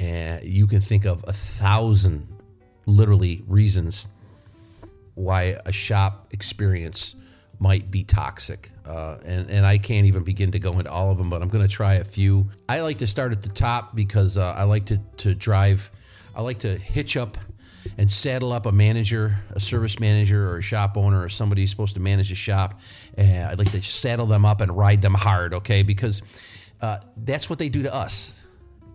uh, 0.00 0.38
you 0.42 0.66
can 0.66 0.80
think 0.80 1.04
of 1.04 1.24
a 1.26 1.32
thousand, 1.32 2.28
literally, 2.86 3.42
reasons 3.46 4.08
why 5.14 5.58
a 5.64 5.72
shop 5.72 6.28
experience 6.30 7.16
might 7.58 7.90
be 7.90 8.04
toxic. 8.04 8.70
Uh, 8.86 9.16
and, 9.24 9.50
and 9.50 9.66
I 9.66 9.78
can't 9.78 10.06
even 10.06 10.22
begin 10.22 10.52
to 10.52 10.60
go 10.60 10.78
into 10.78 10.90
all 10.90 11.10
of 11.10 11.18
them, 11.18 11.28
but 11.28 11.42
I'm 11.42 11.48
going 11.48 11.66
to 11.66 11.72
try 11.72 11.94
a 11.94 12.04
few. 12.04 12.48
I 12.68 12.80
like 12.80 12.98
to 12.98 13.06
start 13.06 13.32
at 13.32 13.42
the 13.42 13.48
top 13.48 13.96
because 13.96 14.38
uh, 14.38 14.52
I 14.52 14.62
like 14.62 14.86
to, 14.86 14.98
to 15.18 15.34
drive, 15.34 15.90
I 16.36 16.42
like 16.42 16.60
to 16.60 16.78
hitch 16.78 17.16
up 17.16 17.36
and 17.96 18.10
saddle 18.10 18.52
up 18.52 18.66
a 18.66 18.72
manager, 18.72 19.38
a 19.52 19.60
service 19.60 19.98
manager, 19.98 20.50
or 20.50 20.58
a 20.58 20.62
shop 20.62 20.96
owner, 20.96 21.22
or 21.22 21.28
somebody 21.28 21.62
who's 21.62 21.70
supposed 21.70 21.94
to 21.94 22.00
manage 22.00 22.30
a 22.32 22.34
shop. 22.34 22.80
And 23.16 23.48
I'd 23.48 23.58
like 23.58 23.70
to 23.72 23.82
saddle 23.82 24.26
them 24.26 24.44
up 24.44 24.60
and 24.60 24.76
ride 24.76 25.02
them 25.02 25.14
hard, 25.14 25.54
okay? 25.54 25.82
Because 25.82 26.22
uh, 26.80 26.98
that's 27.16 27.48
what 27.48 27.58
they 27.58 27.68
do 27.68 27.82
to 27.84 27.94
us. 27.94 28.40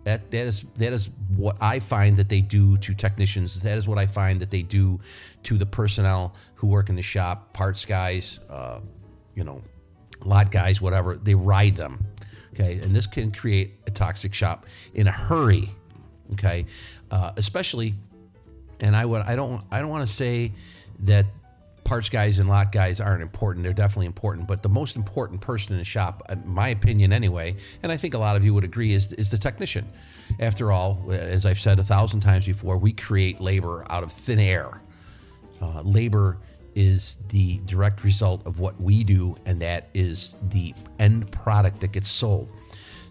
That 0.04 0.30
that 0.32 0.46
is 0.46 0.66
that 0.76 0.92
is 0.92 1.08
what 1.34 1.62
I 1.62 1.80
find 1.80 2.18
that 2.18 2.28
they 2.28 2.42
do 2.42 2.76
to 2.76 2.94
technicians. 2.94 3.60
That 3.62 3.78
is 3.78 3.88
what 3.88 3.98
I 3.98 4.06
find 4.06 4.38
that 4.40 4.50
they 4.50 4.60
do 4.60 5.00
to 5.44 5.56
the 5.56 5.64
personnel 5.64 6.34
who 6.56 6.66
work 6.66 6.90
in 6.90 6.96
the 6.96 7.02
shop, 7.02 7.54
parts 7.54 7.86
guys, 7.86 8.38
uh, 8.50 8.80
you 9.34 9.44
know, 9.44 9.62
lot 10.22 10.50
guys, 10.50 10.80
whatever. 10.80 11.16
They 11.16 11.34
ride 11.34 11.76
them. 11.76 12.06
Okay, 12.52 12.74
and 12.74 12.94
this 12.94 13.06
can 13.06 13.32
create 13.32 13.76
a 13.86 13.90
toxic 13.90 14.34
shop 14.34 14.66
in 14.92 15.06
a 15.06 15.10
hurry. 15.10 15.70
Okay, 16.34 16.66
uh, 17.10 17.32
especially, 17.36 17.94
and 18.80 18.96
I 18.96 19.04
would 19.04 19.22
I 19.22 19.36
don't 19.36 19.62
I 19.70 19.80
don't 19.80 19.90
want 19.90 20.06
to 20.06 20.12
say 20.12 20.52
that 21.00 21.26
parts 21.84 22.08
guys 22.08 22.38
and 22.38 22.48
lot 22.48 22.72
guys 22.72 23.00
aren't 23.00 23.22
important. 23.22 23.62
They're 23.62 23.72
definitely 23.72 24.06
important, 24.06 24.48
but 24.48 24.62
the 24.62 24.68
most 24.68 24.96
important 24.96 25.40
person 25.40 25.74
in 25.74 25.78
the 25.78 25.84
shop, 25.84 26.22
in 26.30 26.42
my 26.46 26.68
opinion 26.68 27.12
anyway, 27.12 27.56
and 27.82 27.92
I 27.92 27.96
think 27.96 28.14
a 28.14 28.18
lot 28.18 28.36
of 28.36 28.44
you 28.44 28.54
would 28.54 28.64
agree, 28.64 28.92
is, 28.92 29.12
is 29.12 29.28
the 29.28 29.38
technician. 29.38 29.86
After 30.40 30.72
all, 30.72 31.04
as 31.10 31.46
I've 31.46 31.60
said 31.60 31.78
a 31.78 31.84
thousand 31.84 32.20
times 32.20 32.46
before, 32.46 32.78
we 32.78 32.92
create 32.92 33.38
labor 33.38 33.86
out 33.90 34.02
of 34.02 34.10
thin 34.10 34.38
air. 34.38 34.80
Uh, 35.60 35.82
labor 35.82 36.38
is 36.74 37.18
the 37.28 37.58
direct 37.66 38.02
result 38.02 38.44
of 38.46 38.58
what 38.58 38.80
we 38.80 39.04
do, 39.04 39.36
and 39.46 39.60
that 39.60 39.88
is 39.94 40.34
the 40.48 40.74
end 40.98 41.30
product 41.30 41.80
that 41.80 41.92
gets 41.92 42.08
sold. 42.08 42.48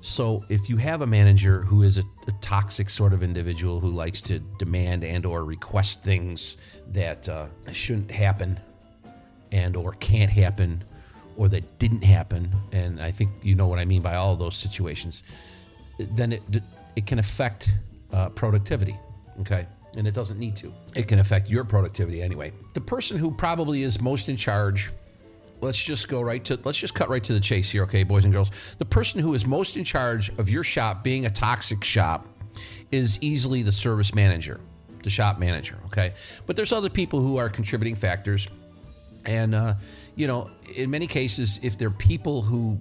So 0.03 0.43
if 0.49 0.69
you 0.69 0.75
have 0.77 1.01
a 1.01 1.07
manager 1.07 1.61
who 1.61 1.83
is 1.83 1.97
a, 1.97 2.03
a, 2.27 2.31
toxic 2.41 2.89
sort 2.89 3.13
of 3.13 3.23
individual 3.23 3.79
who 3.79 3.87
likes 3.89 4.21
to 4.23 4.39
demand 4.59 5.05
and 5.05 5.25
or 5.25 5.45
request 5.45 6.03
things 6.03 6.57
that 6.89 7.29
uh, 7.29 7.47
shouldn't 7.71 8.11
happen 8.11 8.59
and 9.53 9.77
or 9.77 9.93
can't 9.93 10.29
happen 10.29 10.83
or 11.37 11.47
that 11.47 11.79
didn't 11.79 12.03
happen, 12.03 12.53
and 12.73 13.01
I 13.01 13.11
think 13.11 13.31
you 13.43 13.55
know 13.55 13.67
what 13.67 13.79
I 13.79 13.85
mean 13.85 14.01
by 14.01 14.15
all 14.15 14.33
of 14.33 14.39
those 14.39 14.57
situations, 14.57 15.23
then 15.97 16.33
it 16.33 16.43
it 16.97 17.07
can 17.07 17.17
affect 17.17 17.71
uh, 18.11 18.27
productivity. 18.29 18.99
Okay. 19.39 19.65
And 19.95 20.05
it 20.05 20.13
doesn't 20.13 20.37
need 20.37 20.55
to. 20.57 20.73
It 20.95 21.07
can 21.07 21.19
affect 21.19 21.49
your 21.49 21.63
productivity 21.63 22.21
anyway. 22.21 22.51
The 22.73 22.81
person 22.81 23.17
who 23.17 23.31
probably 23.31 23.83
is 23.83 24.01
most 24.01 24.27
in 24.27 24.35
charge 24.35 24.91
let's 25.63 25.81
just 25.81 26.07
go 26.09 26.21
right 26.21 26.43
to 26.45 26.59
let's 26.63 26.77
just 26.77 26.93
cut 26.93 27.09
right 27.09 27.23
to 27.23 27.33
the 27.33 27.39
chase 27.39 27.71
here, 27.71 27.83
okay, 27.83 28.03
boys 28.03 28.25
and 28.25 28.33
girls. 28.33 28.75
The 28.77 28.85
person 28.85 29.21
who 29.21 29.33
is 29.33 29.45
most 29.45 29.77
in 29.77 29.83
charge 29.83 30.29
of 30.37 30.49
your 30.49 30.63
shop 30.63 31.03
being 31.03 31.25
a 31.25 31.29
toxic 31.29 31.83
shop 31.83 32.27
is 32.91 33.17
easily 33.21 33.63
the 33.63 33.71
service 33.71 34.13
manager, 34.13 34.59
the 35.01 35.09
shop 35.09 35.39
manager, 35.39 35.79
okay? 35.87 36.13
But 36.45 36.55
there's 36.55 36.71
other 36.71 36.89
people 36.89 37.21
who 37.21 37.37
are 37.37 37.49
contributing 37.49 37.95
factors. 37.95 38.47
And, 39.25 39.55
uh, 39.55 39.75
you 40.15 40.27
know, 40.27 40.51
in 40.75 40.91
many 40.91 41.07
cases, 41.07 41.59
if 41.63 41.77
they're 41.77 41.89
people 41.89 42.41
who 42.41 42.79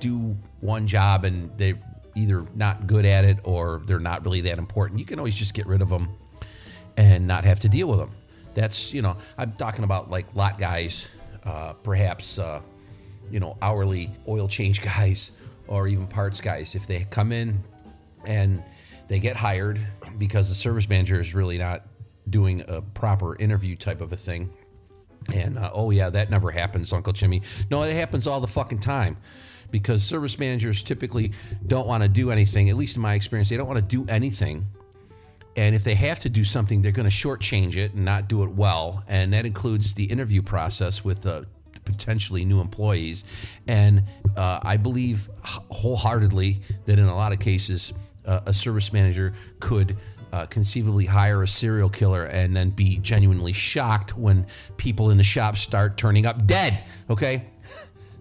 do 0.00 0.36
one 0.60 0.86
job 0.86 1.24
and 1.24 1.56
they're 1.56 1.78
either 2.16 2.44
not 2.54 2.86
good 2.86 3.06
at 3.06 3.24
it 3.24 3.38
or 3.44 3.80
they're 3.86 3.98
not 4.00 4.24
really 4.24 4.42
that 4.42 4.58
important, 4.58 4.98
you 4.98 5.06
can 5.06 5.18
always 5.18 5.36
just 5.36 5.54
get 5.54 5.66
rid 5.66 5.82
of 5.82 5.88
them 5.88 6.08
and 6.96 7.26
not 7.26 7.44
have 7.44 7.60
to 7.60 7.68
deal 7.68 7.88
with 7.88 8.00
them. 8.00 8.10
That's, 8.54 8.92
you 8.92 9.02
know, 9.02 9.16
I'm 9.38 9.52
talking 9.52 9.84
about 9.84 10.10
like 10.10 10.34
lot 10.34 10.58
guys, 10.58 11.08
uh, 11.44 11.74
perhaps, 11.74 12.38
uh, 12.38 12.60
you 13.30 13.40
know, 13.40 13.56
hourly 13.62 14.10
oil 14.28 14.48
change 14.48 14.82
guys 14.82 15.32
or 15.66 15.88
even 15.88 16.06
parts 16.06 16.40
guys. 16.40 16.74
If 16.74 16.86
they 16.86 17.04
come 17.10 17.32
in 17.32 17.62
and 18.26 18.62
they 19.08 19.18
get 19.18 19.36
hired 19.36 19.80
because 20.18 20.48
the 20.48 20.54
service 20.54 20.88
manager 20.88 21.20
is 21.20 21.34
really 21.34 21.58
not 21.58 21.82
doing 22.28 22.64
a 22.68 22.80
proper 22.80 23.36
interview 23.36 23.76
type 23.76 24.00
of 24.00 24.12
a 24.12 24.16
thing. 24.16 24.50
And 25.34 25.58
uh, 25.58 25.70
oh, 25.72 25.90
yeah, 25.90 26.10
that 26.10 26.30
never 26.30 26.50
happens, 26.50 26.92
Uncle 26.92 27.12
Jimmy. 27.12 27.42
No, 27.70 27.82
it 27.82 27.94
happens 27.94 28.26
all 28.26 28.40
the 28.40 28.46
fucking 28.46 28.80
time 28.80 29.16
because 29.70 30.04
service 30.04 30.38
managers 30.38 30.82
typically 30.82 31.32
don't 31.66 31.86
want 31.86 32.02
to 32.02 32.08
do 32.08 32.30
anything, 32.30 32.70
at 32.70 32.76
least 32.76 32.96
in 32.96 33.02
my 33.02 33.14
experience, 33.14 33.48
they 33.48 33.56
don't 33.56 33.66
want 33.66 33.78
to 33.78 33.96
do 33.96 34.10
anything. 34.10 34.66
And 35.56 35.74
if 35.74 35.84
they 35.84 35.94
have 35.94 36.20
to 36.20 36.28
do 36.28 36.44
something, 36.44 36.82
they're 36.82 36.92
going 36.92 37.08
to 37.08 37.14
shortchange 37.14 37.76
it 37.76 37.94
and 37.94 38.04
not 38.04 38.28
do 38.28 38.42
it 38.42 38.50
well. 38.50 39.04
And 39.06 39.32
that 39.32 39.46
includes 39.46 39.94
the 39.94 40.04
interview 40.04 40.42
process 40.42 41.04
with 41.04 41.22
the 41.22 41.46
potentially 41.84 42.44
new 42.44 42.60
employees. 42.60 43.24
And 43.66 44.04
uh, 44.36 44.60
I 44.62 44.76
believe 44.76 45.28
wholeheartedly 45.42 46.60
that 46.86 46.98
in 46.98 47.06
a 47.06 47.14
lot 47.14 47.32
of 47.32 47.38
cases, 47.38 47.92
uh, 48.26 48.40
a 48.46 48.54
service 48.54 48.92
manager 48.92 49.34
could 49.60 49.96
uh, 50.32 50.46
conceivably 50.46 51.06
hire 51.06 51.42
a 51.42 51.48
serial 51.48 51.88
killer 51.88 52.24
and 52.24 52.56
then 52.56 52.70
be 52.70 52.98
genuinely 52.98 53.52
shocked 53.52 54.16
when 54.16 54.46
people 54.76 55.10
in 55.10 55.18
the 55.18 55.24
shop 55.24 55.56
start 55.56 55.96
turning 55.96 56.26
up 56.26 56.46
dead. 56.46 56.82
Okay? 57.08 57.44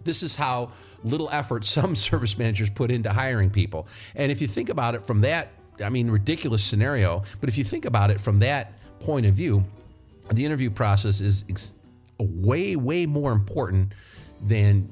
This 0.06 0.22
is 0.22 0.36
how 0.36 0.72
little 1.06 1.30
effort 1.32 1.64
some 1.78 1.96
service 1.96 2.38
managers 2.38 2.70
put 2.70 2.92
into 2.92 3.10
hiring 3.10 3.50
people. 3.50 3.88
And 4.16 4.34
if 4.34 4.42
you 4.42 4.50
think 4.50 4.68
about 4.68 4.96
it 4.96 5.06
from 5.06 5.22
that, 5.22 5.48
I 5.84 5.90
mean, 5.90 6.10
ridiculous 6.10 6.64
scenario, 6.64 7.24
but 7.40 7.50
if 7.50 7.58
you 7.58 7.64
think 7.64 7.86
about 7.86 8.12
it 8.12 8.20
from 8.20 8.40
that 8.40 8.74
point 9.00 9.26
of 9.26 9.34
view, 9.34 9.66
the 10.32 10.46
interview 10.46 10.70
process 10.70 11.22
is 11.22 11.44
ex- 11.50 11.74
way, 12.20 12.76
way 12.76 13.06
more 13.06 13.32
important 13.32 13.94
than 14.42 14.92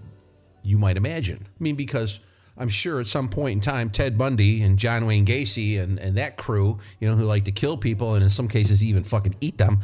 you 0.63 0.77
might 0.77 0.97
imagine. 0.97 1.47
I 1.47 1.63
mean, 1.63 1.75
because 1.75 2.19
I'm 2.57 2.69
sure 2.69 2.99
at 2.99 3.07
some 3.07 3.29
point 3.29 3.53
in 3.53 3.61
time, 3.61 3.89
Ted 3.89 4.17
Bundy 4.17 4.61
and 4.61 4.77
John 4.77 5.05
Wayne 5.05 5.25
Gacy 5.25 5.81
and, 5.81 5.97
and 5.99 6.17
that 6.17 6.37
crew, 6.37 6.79
you 6.99 7.09
know, 7.09 7.15
who 7.15 7.23
like 7.23 7.45
to 7.45 7.51
kill 7.51 7.77
people 7.77 8.15
and 8.15 8.23
in 8.23 8.29
some 8.29 8.47
cases 8.47 8.83
even 8.83 9.03
fucking 9.03 9.35
eat 9.41 9.57
them, 9.57 9.79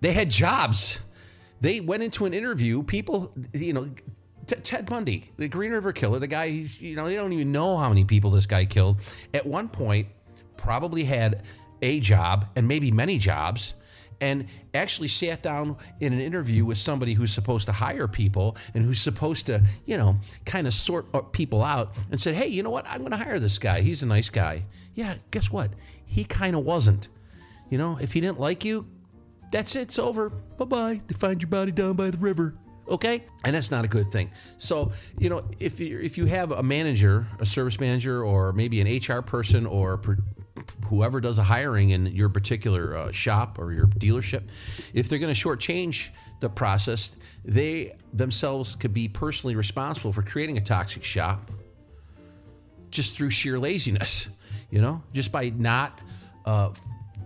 they 0.00 0.12
had 0.12 0.30
jobs. 0.30 1.00
They 1.60 1.80
went 1.80 2.02
into 2.02 2.24
an 2.24 2.34
interview. 2.34 2.82
People, 2.82 3.32
you 3.52 3.72
know, 3.72 3.90
T- 4.46 4.56
Ted 4.56 4.86
Bundy, 4.86 5.30
the 5.36 5.48
Green 5.48 5.72
River 5.72 5.92
Killer, 5.92 6.18
the 6.18 6.26
guy, 6.26 6.44
you 6.44 6.96
know, 6.96 7.06
they 7.06 7.14
don't 7.14 7.32
even 7.32 7.52
know 7.52 7.76
how 7.76 7.88
many 7.88 8.04
people 8.04 8.30
this 8.30 8.46
guy 8.46 8.64
killed. 8.64 9.00
At 9.34 9.44
one 9.44 9.68
point, 9.68 10.08
probably 10.58 11.04
had 11.04 11.42
a 11.80 12.00
job 12.00 12.46
and 12.56 12.68
maybe 12.68 12.90
many 12.90 13.18
jobs 13.18 13.74
and 14.20 14.46
actually 14.74 15.08
sat 15.08 15.42
down 15.42 15.76
in 16.00 16.12
an 16.12 16.20
interview 16.20 16.64
with 16.64 16.78
somebody 16.78 17.14
who's 17.14 17.32
supposed 17.32 17.66
to 17.66 17.72
hire 17.72 18.08
people 18.08 18.56
and 18.74 18.84
who's 18.84 19.00
supposed 19.00 19.46
to, 19.46 19.62
you 19.86 19.96
know, 19.96 20.18
kind 20.44 20.66
of 20.66 20.74
sort 20.74 21.06
uh, 21.14 21.20
people 21.20 21.62
out 21.62 21.94
and 22.10 22.20
said, 22.20 22.34
hey, 22.34 22.48
you 22.48 22.62
know 22.62 22.70
what? 22.70 22.84
I'm 22.88 22.98
going 22.98 23.12
to 23.12 23.16
hire 23.16 23.38
this 23.38 23.58
guy. 23.58 23.80
He's 23.80 24.02
a 24.02 24.06
nice 24.06 24.28
guy. 24.28 24.64
Yeah, 24.94 25.14
guess 25.30 25.50
what? 25.50 25.70
He 26.04 26.24
kind 26.24 26.56
of 26.56 26.64
wasn't. 26.64 27.08
You 27.70 27.78
know, 27.78 27.98
if 28.00 28.12
he 28.12 28.20
didn't 28.20 28.40
like 28.40 28.64
you, 28.64 28.86
that's 29.52 29.76
it. 29.76 29.82
It's 29.82 29.98
over. 29.98 30.30
Bye 30.30 30.64
bye. 30.64 31.00
They 31.06 31.14
find 31.14 31.40
your 31.40 31.50
body 31.50 31.72
down 31.72 31.94
by 31.94 32.10
the 32.10 32.18
river. 32.18 32.54
Okay, 32.88 33.24
and 33.44 33.54
that's 33.54 33.70
not 33.70 33.84
a 33.84 33.88
good 33.88 34.10
thing. 34.10 34.30
So 34.56 34.92
you 35.18 35.28
know, 35.28 35.44
if 35.60 35.78
you 35.78 36.00
if 36.00 36.16
you 36.16 36.24
have 36.26 36.52
a 36.52 36.62
manager, 36.62 37.26
a 37.38 37.44
service 37.44 37.78
manager, 37.78 38.24
or 38.24 38.52
maybe 38.54 38.80
an 38.80 38.86
HR 38.86 39.20
person, 39.20 39.66
or 39.66 40.00
whoever 40.88 41.20
does 41.20 41.38
a 41.38 41.42
hiring 41.42 41.90
in 41.90 42.06
your 42.06 42.28
particular 42.28 42.96
uh, 42.96 43.12
shop 43.12 43.58
or 43.58 43.72
your 43.72 43.86
dealership, 43.86 44.48
if 44.94 45.08
they're 45.08 45.18
going 45.18 45.34
to 45.34 45.40
shortchange 45.40 46.10
the 46.40 46.48
process, 46.48 47.16
they 47.44 47.96
themselves 48.12 48.74
could 48.74 48.94
be 48.94 49.08
personally 49.08 49.56
responsible 49.56 50.12
for 50.12 50.22
creating 50.22 50.56
a 50.56 50.60
toxic 50.60 51.04
shop 51.04 51.50
just 52.90 53.14
through 53.14 53.30
sheer 53.30 53.58
laziness, 53.58 54.28
you 54.70 54.80
know, 54.80 55.02
just 55.12 55.32
by 55.32 55.50
not 55.50 56.00
uh, 56.46 56.72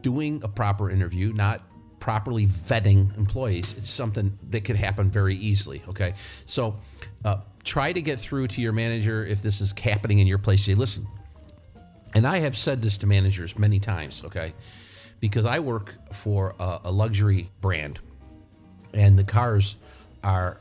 doing 0.00 0.40
a 0.42 0.48
proper 0.48 0.90
interview, 0.90 1.32
not 1.32 1.62
properly 2.00 2.46
vetting 2.46 3.16
employees. 3.16 3.76
It's 3.78 3.88
something 3.88 4.36
that 4.50 4.64
could 4.64 4.76
happen 4.76 5.10
very 5.10 5.36
easily. 5.36 5.82
Okay. 5.88 6.14
So 6.46 6.76
uh, 7.24 7.36
try 7.62 7.92
to 7.92 8.02
get 8.02 8.18
through 8.18 8.48
to 8.48 8.60
your 8.60 8.72
manager 8.72 9.24
if 9.24 9.40
this 9.40 9.60
is 9.60 9.72
happening 9.78 10.18
in 10.18 10.26
your 10.26 10.38
place. 10.38 10.64
Say, 10.64 10.74
listen, 10.74 11.06
and 12.14 12.26
I 12.26 12.38
have 12.40 12.56
said 12.56 12.82
this 12.82 12.98
to 12.98 13.06
managers 13.06 13.58
many 13.58 13.80
times, 13.80 14.22
okay? 14.24 14.52
Because 15.20 15.46
I 15.46 15.60
work 15.60 15.94
for 16.12 16.54
a, 16.58 16.80
a 16.84 16.92
luxury 16.92 17.50
brand, 17.60 18.00
and 18.92 19.18
the 19.18 19.24
cars 19.24 19.76
are 20.22 20.60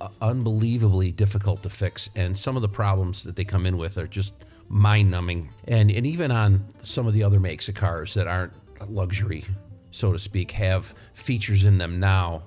uh, 0.00 0.08
unbelievably 0.20 1.12
difficult 1.12 1.62
to 1.62 1.70
fix. 1.70 2.10
And 2.14 2.36
some 2.36 2.56
of 2.56 2.62
the 2.62 2.68
problems 2.68 3.24
that 3.24 3.36
they 3.36 3.44
come 3.44 3.66
in 3.66 3.76
with 3.76 3.98
are 3.98 4.06
just 4.06 4.32
mind 4.68 5.10
numbing. 5.10 5.50
And, 5.66 5.90
and 5.90 6.06
even 6.06 6.30
on 6.30 6.66
some 6.82 7.06
of 7.06 7.14
the 7.14 7.22
other 7.22 7.40
makes 7.40 7.68
of 7.68 7.74
cars 7.74 8.14
that 8.14 8.26
aren't 8.26 8.52
luxury, 8.90 9.44
so 9.90 10.12
to 10.12 10.18
speak, 10.18 10.50
have 10.52 10.94
features 11.14 11.64
in 11.64 11.78
them 11.78 12.00
now 12.00 12.42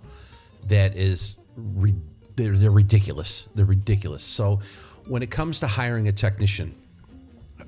that 0.67 0.95
is, 0.95 1.35
re- 1.55 1.95
they're, 2.35 2.57
they're 2.57 2.71
ridiculous. 2.71 3.47
They're 3.55 3.65
ridiculous. 3.65 4.23
So 4.23 4.59
when 5.07 5.23
it 5.23 5.31
comes 5.31 5.59
to 5.61 5.67
hiring 5.67 6.07
a 6.07 6.11
technician, 6.11 6.75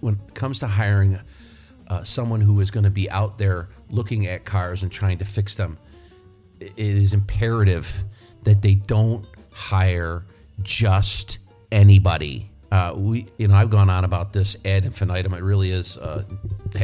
when 0.01 0.15
it 0.15 0.35
comes 0.35 0.59
to 0.59 0.67
hiring 0.67 1.19
uh, 1.87 2.03
someone 2.03 2.41
who 2.41 2.59
is 2.59 2.71
going 2.71 2.83
to 2.83 2.89
be 2.89 3.09
out 3.09 3.37
there 3.37 3.69
looking 3.89 4.27
at 4.27 4.45
cars 4.45 4.83
and 4.83 4.91
trying 4.91 5.17
to 5.19 5.25
fix 5.25 5.55
them, 5.55 5.77
it 6.59 6.73
is 6.77 7.13
imperative 7.13 8.03
that 8.43 8.61
they 8.61 8.75
don't 8.75 9.25
hire 9.51 10.23
just 10.61 11.39
anybody. 11.71 12.49
Uh, 12.71 12.93
we, 12.95 13.27
you 13.37 13.47
know, 13.47 13.55
I've 13.55 13.69
gone 13.69 13.89
on 13.89 14.03
about 14.03 14.33
this 14.33 14.55
ad 14.63 14.85
infinitum. 14.85 15.33
It 15.33 15.43
really 15.43 15.71
is. 15.71 15.97
Uh, 15.97 16.23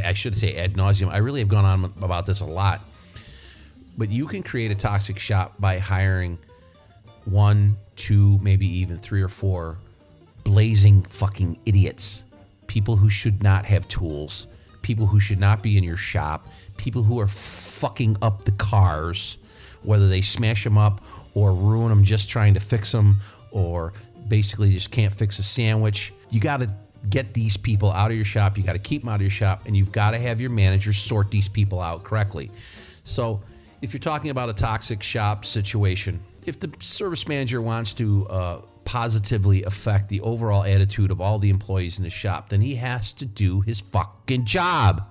I 0.03 0.13
should 0.13 0.37
say 0.37 0.55
ad 0.55 0.73
nauseum. 0.73 1.11
I 1.11 1.17
really 1.17 1.39
have 1.39 1.49
gone 1.49 1.65
on 1.65 1.93
about 2.01 2.25
this 2.25 2.41
a 2.41 2.45
lot. 2.45 2.81
But 3.97 4.11
you 4.11 4.27
can 4.27 4.43
create 4.43 4.69
a 4.69 4.75
toxic 4.75 5.17
shop 5.17 5.55
by 5.59 5.79
hiring 5.79 6.37
one, 7.25 7.77
two, 7.95 8.37
maybe 8.41 8.67
even 8.79 8.97
three 8.97 9.21
or 9.21 9.29
four 9.29 9.77
blazing 10.43 11.01
fucking 11.03 11.59
idiots 11.65 12.23
people 12.67 12.95
who 12.95 13.09
should 13.09 13.41
not 13.41 13.65
have 13.65 13.87
tools, 13.87 14.47
people 14.81 15.07
who 15.07 15.19
should 15.19 15.39
not 15.39 15.63
be 15.63 15.77
in 15.77 15.83
your 15.83 15.97
shop, 15.97 16.47
people 16.77 17.03
who 17.03 17.19
are 17.19 17.27
fucking 17.27 18.17
up 18.21 18.45
the 18.45 18.51
cars, 18.53 19.37
whether 19.83 20.07
they 20.07 20.21
smash 20.21 20.63
them 20.63 20.77
up 20.77 21.01
or 21.33 21.53
ruin 21.53 21.89
them 21.89 22.03
just 22.03 22.29
trying 22.29 22.53
to 22.53 22.59
fix 22.59 22.91
them 22.91 23.17
or 23.51 23.93
basically 24.27 24.71
just 24.71 24.91
can't 24.91 25.13
fix 25.13 25.39
a 25.39 25.43
sandwich. 25.43 26.13
You 26.29 26.39
got 26.39 26.57
to 26.57 26.69
get 27.09 27.33
these 27.33 27.57
people 27.57 27.91
out 27.91 28.11
of 28.11 28.17
your 28.17 28.25
shop. 28.25 28.57
You 28.57 28.63
got 28.63 28.73
to 28.73 28.79
keep 28.79 29.01
them 29.01 29.09
out 29.09 29.15
of 29.15 29.21
your 29.21 29.29
shop, 29.29 29.63
and 29.65 29.75
you've 29.75 29.91
got 29.91 30.11
to 30.11 30.19
have 30.19 30.41
your 30.41 30.49
manager 30.49 30.93
sort 30.93 31.31
these 31.31 31.47
people 31.47 31.81
out 31.81 32.03
correctly. 32.03 32.51
So, 33.03 33.41
if 33.81 33.93
you're 33.93 33.99
talking 33.99 34.31
about 34.31 34.49
a 34.49 34.53
toxic 34.53 35.03
shop 35.03 35.45
situation, 35.45 36.19
if 36.45 36.59
the 36.59 36.71
service 36.79 37.27
manager 37.27 37.61
wants 37.61 37.93
to 37.95 38.27
uh, 38.27 38.61
positively 38.87 39.63
affect 39.63 40.07
the 40.07 40.21
overall 40.21 40.63
attitude 40.63 41.11
of 41.11 41.19
all 41.19 41.39
the 41.39 41.49
employees 41.49 41.97
in 41.97 42.05
the 42.05 42.09
shop, 42.09 42.47
then 42.47 42.61
he 42.61 42.75
has 42.75 43.11
to 43.11 43.25
do 43.25 43.59
his 43.59 43.81
fucking 43.81 44.45
job. 44.45 45.05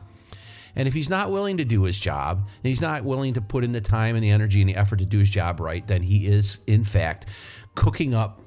And 0.75 0.89
if 0.89 0.95
he's 0.95 1.11
not 1.11 1.31
willing 1.31 1.59
to 1.59 1.65
do 1.65 1.83
his 1.83 2.01
job, 2.01 2.39
and 2.39 2.69
he's 2.69 2.81
not 2.81 3.05
willing 3.05 3.35
to 3.35 3.43
put 3.43 3.65
in 3.65 3.73
the 3.73 3.83
time 3.83 4.15
and 4.15 4.25
the 4.25 4.31
energy 4.31 4.63
and 4.63 4.71
the 4.71 4.77
effort 4.77 5.01
to 5.01 5.05
do 5.05 5.19
his 5.19 5.29
job 5.29 5.61
right, 5.61 5.87
then 5.87 6.03
he 6.03 6.27
is, 6.27 6.59
in 6.67 6.85
fact, 6.85 7.27
cooking 7.75 8.15
up 8.15 8.41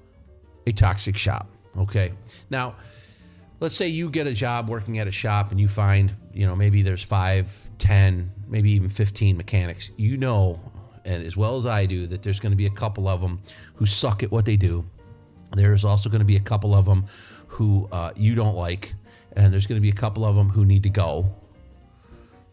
a 0.66 0.72
toxic 0.72 1.16
shop. 1.16 1.48
Okay. 1.78 2.12
Now, 2.50 2.76
let's 3.60 3.76
say 3.76 3.88
you 3.88 4.10
get 4.10 4.26
a 4.26 4.34
job 4.34 4.68
working 4.68 4.98
at 4.98 5.08
a 5.08 5.12
shop 5.12 5.52
and 5.52 5.60
you 5.60 5.68
find, 5.68 6.12
you 6.34 6.48
know, 6.48 6.56
maybe 6.56 6.82
there's 6.82 7.04
five, 7.04 7.56
ten, 7.78 8.32
maybe 8.48 8.72
even 8.72 8.90
15 8.90 9.38
mechanics. 9.38 9.92
You 9.96 10.18
know, 10.18 10.60
and 11.06 11.24
as 11.24 11.38
well 11.38 11.56
as 11.56 11.68
I 11.68 11.86
do, 11.86 12.08
that 12.08 12.24
there's 12.24 12.40
going 12.40 12.52
to 12.52 12.58
be 12.58 12.66
a 12.66 12.72
couple 12.72 13.08
of 13.08 13.22
them 13.22 13.42
who 13.76 13.86
suck 13.86 14.24
at 14.24 14.32
what 14.32 14.46
they 14.46 14.58
do 14.58 14.90
there's 15.54 15.86
also 15.86 16.10
going 16.10 16.20
to 16.20 16.26
be 16.26 16.36
a 16.36 16.42
couple 16.42 16.74
of 16.74 16.86
them 16.86 17.06
who 17.48 17.88
uh, 17.92 18.12
you 18.16 18.36
don't 18.36 18.56
like, 18.56 18.94
and 19.34 19.52
there's 19.52 19.68
going 19.68 19.78
to 19.78 19.82
be 19.82 19.90
a 19.90 19.94
couple 19.94 20.26
of 20.26 20.36
them 20.36 20.50
who 20.50 20.66
need 20.66 20.84
to 20.84 20.90
go. 20.90 21.34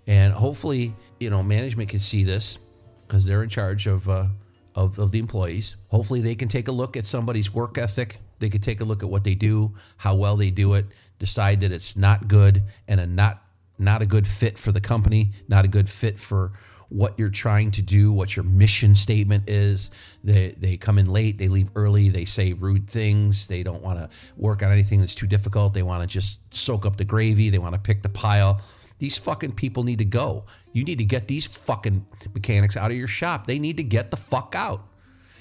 And 0.07 0.33
hopefully, 0.33 0.95
you 1.19 1.31
know, 1.31 1.43
management 1.43 1.89
can 1.91 2.01
see 2.01 2.25
this 2.25 2.59
because 3.07 3.25
they're 3.25 3.43
in 3.43 3.49
charge 3.49 3.87
of, 3.87 4.09
uh, 4.09 4.27
of 4.75 4.99
of 4.99 5.11
the 5.11 5.19
employees. 5.19 5.77
Hopefully, 5.89 6.21
they 6.21 6.35
can 6.35 6.49
take 6.49 6.69
a 6.69 6.73
look 6.73 6.97
at 6.97 7.07
somebody's 7.07 7.53
work 7.53 7.79
ethic. 7.79 8.19
They 8.39 8.51
can 8.51 8.61
take 8.61 8.81
a 8.81 8.85
look 8.85 9.03
at 9.03 9.09
what 9.09 9.25
they 9.25 9.35
do, 9.35 9.75
how 9.97 10.15
well 10.15 10.37
they 10.37 10.51
do 10.51 10.75
it, 10.75 10.87
decide 11.19 11.61
that 11.63 11.73
it's 11.73 11.97
not 11.97 12.29
good 12.29 12.63
and 12.87 13.01
a 13.01 13.07
not 13.07 13.43
not 13.79 14.03
a 14.03 14.07
good 14.07 14.27
fit 14.27 14.59
for 14.59 14.73
the 14.73 14.81
company, 14.81 15.33
not 15.49 15.65
a 15.65 15.69
good 15.69 15.91
fit 15.91 16.19
for 16.19 16.53
what 16.89 17.19
you're 17.19 17.29
trying 17.29 17.71
to 17.73 17.83
do, 17.83 18.13
what 18.13 18.37
your 18.37 18.45
mission 18.45 18.95
statement 18.95 19.49
is. 19.49 19.91
They 20.23 20.55
they 20.59 20.77
come 20.77 20.99
in 20.99 21.07
late, 21.07 21.39
they 21.39 21.49
leave 21.49 21.71
early, 21.75 22.09
they 22.09 22.25
say 22.25 22.53
rude 22.53 22.89
things, 22.89 23.47
they 23.47 23.63
don't 23.63 23.83
want 23.83 23.99
to 23.99 24.09
work 24.37 24.63
on 24.63 24.71
anything 24.71 25.01
that's 25.01 25.15
too 25.15 25.27
difficult. 25.27 25.75
They 25.75 25.83
want 25.83 26.03
to 26.03 26.07
just 26.07 26.55
soak 26.55 26.87
up 26.87 26.97
the 26.97 27.05
gravy, 27.05 27.51
they 27.51 27.59
want 27.59 27.75
to 27.75 27.81
pick 27.81 28.03
the 28.03 28.09
pile. 28.09 28.61
These 28.99 29.19
fucking 29.19 29.53
people 29.53 29.85
need 29.85 29.99
to 29.99 30.07
go. 30.07 30.47
You 30.73 30.83
need 30.85 30.99
to 30.99 31.05
get 31.05 31.29
these 31.29 31.47
fucking 31.47 32.07
mechanics 32.33 32.77
out 32.77 32.91
of 32.91 32.97
your 32.97 33.09
shop. 33.09 33.47
They 33.47 33.59
need 33.59 33.77
to 33.77 33.83
get 33.83 34.11
the 34.11 34.17
fuck 34.17 34.55
out. 34.57 34.89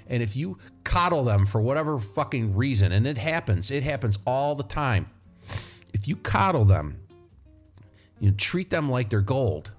And 0.07 0.21
if 0.21 0.35
you 0.35 0.57
coddle 0.83 1.23
them 1.23 1.45
for 1.45 1.61
whatever 1.61 1.99
fucking 1.99 2.55
reason, 2.55 2.91
and 2.91 3.07
it 3.07 3.17
happens, 3.17 3.71
it 3.71 3.83
happens 3.83 4.19
all 4.25 4.55
the 4.55 4.63
time. 4.63 5.09
If 5.93 6.07
you 6.07 6.17
coddle 6.17 6.65
them, 6.65 6.99
you 8.19 8.29
know, 8.29 8.35
treat 8.37 8.69
them 8.69 8.89
like 8.89 9.09
they're 9.09 9.21
gold. 9.21 9.71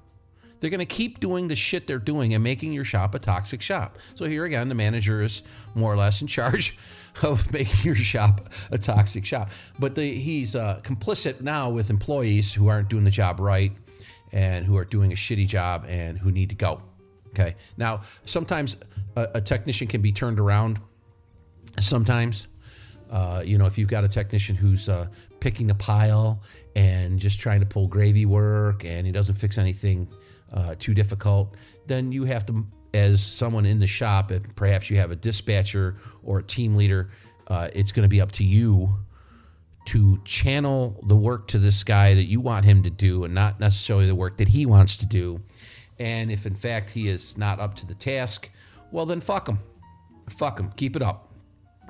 They're 0.61 0.71
going 0.71 0.79
to 0.79 0.87
keep 0.87 1.21
doing 1.21 1.49
the 1.49 1.57
shit 1.57 1.87
they're 1.87 1.99
doing 1.99 2.35
and 2.35 2.43
making 2.43 2.73
your 2.73 2.85
shop 2.85 3.15
a 3.15 3.19
toxic 3.19 3.61
shop. 3.61 3.99
So 4.15 4.25
here 4.25 4.45
again, 4.45 4.69
the 4.69 4.75
manager 4.75 5.23
is 5.23 5.43
more 5.75 5.93
or 5.93 5.97
less 5.97 6.21
in 6.21 6.27
charge 6.27 6.79
of 7.23 7.53
making 7.53 7.85
your 7.85 7.95
shop 7.95 8.49
a 8.71 8.79
toxic 8.79 9.25
shop. 9.25 9.51
But 9.79 9.95
the, 9.95 10.15
he's 10.15 10.57
uh, 10.57 10.81
complicit 10.83 11.41
now 11.41 11.71
with 11.71 11.91
employees 11.91 12.53
who 12.53 12.69
aren't 12.69 12.89
doing 12.89 13.05
the 13.05 13.11
job 13.11 13.41
right 13.41 13.73
and 14.33 14.65
who 14.65 14.77
are 14.77 14.85
doing 14.85 15.13
a 15.13 15.17
shitty 15.17 15.47
job 15.47 15.85
and 15.89 16.19
who 16.19 16.31
need 16.33 16.51
to 16.51 16.57
go. 16.57 16.83
Okay. 17.31 17.55
Now, 17.77 18.01
sometimes 18.25 18.77
a, 19.15 19.29
a 19.35 19.41
technician 19.41 19.89
can 19.89 20.01
be 20.01 20.13
turned 20.13 20.41
around. 20.41 20.81
Sometimes, 21.81 22.49
uh, 23.11 23.43
you 23.45 23.59
know, 23.59 23.67
if 23.67 23.77
you've 23.77 23.91
got 23.91 24.05
a 24.05 24.09
technician 24.09 24.57
who's 24.57 24.89
uh, 24.89 25.09
picking 25.41 25.71
a 25.71 25.75
pile 25.75 26.43
and 26.75 27.19
just 27.19 27.39
trying 27.39 27.61
to 27.61 27.67
pull 27.67 27.89
gravy 27.89 28.25
work 28.25 28.85
and 28.85 29.07
he 29.07 29.13
doesn't 29.13 29.35
fix 29.35 29.59
anything 29.59 30.09
uh, 30.53 30.75
too 30.79 30.95
difficult, 30.95 31.57
then 31.87 32.13
you 32.13 32.25
have 32.25 32.47
to, 32.47 32.67
as 32.95 33.25
someone 33.25 33.67
in 33.67 33.79
the 33.79 33.87
shop, 33.87 34.31
if 34.31 34.43
perhaps 34.55 34.91
you 34.91 34.97
have 34.99 35.11
a 35.11 35.17
dispatcher 35.17 35.97
or 36.23 36.39
a 36.39 36.43
team 36.43 36.77
leader, 36.77 37.11
uh, 37.49 37.69
it's 37.73 37.93
going 37.93 38.03
to 38.03 38.09
be 38.09 38.21
up 38.21 38.33
to 38.33 38.45
you 38.45 38.99
to 39.87 40.21
channel 40.25 41.01
the 41.07 41.17
work 41.17 41.47
to 41.49 41.59
this 41.59 41.85
guy 41.85 42.15
that 42.15 42.25
you 42.25 42.41
want 42.41 42.65
him 42.65 42.83
to 42.83 42.91
do 42.91 43.25
and 43.25 43.33
not 43.33 43.61
necessarily 43.61 44.07
the 44.07 44.15
work 44.15 44.37
that 44.37 44.49
he 44.49 44.67
wants 44.67 44.97
to 44.97 45.07
do. 45.07 45.41
And 45.99 46.31
if 46.31 46.45
in 46.45 46.55
fact 46.55 46.91
he 46.91 47.09
is 47.09 47.39
not 47.39 47.61
up 47.61 47.75
to 47.77 47.87
the 47.87 47.95
task, 47.95 48.51
well, 48.91 49.07
then 49.07 49.21
fuck 49.21 49.49
him. 49.49 49.59
Fuck 50.29 50.59
him. 50.59 50.73
Keep 50.77 50.97
it 50.97 51.03
up. 51.03 51.26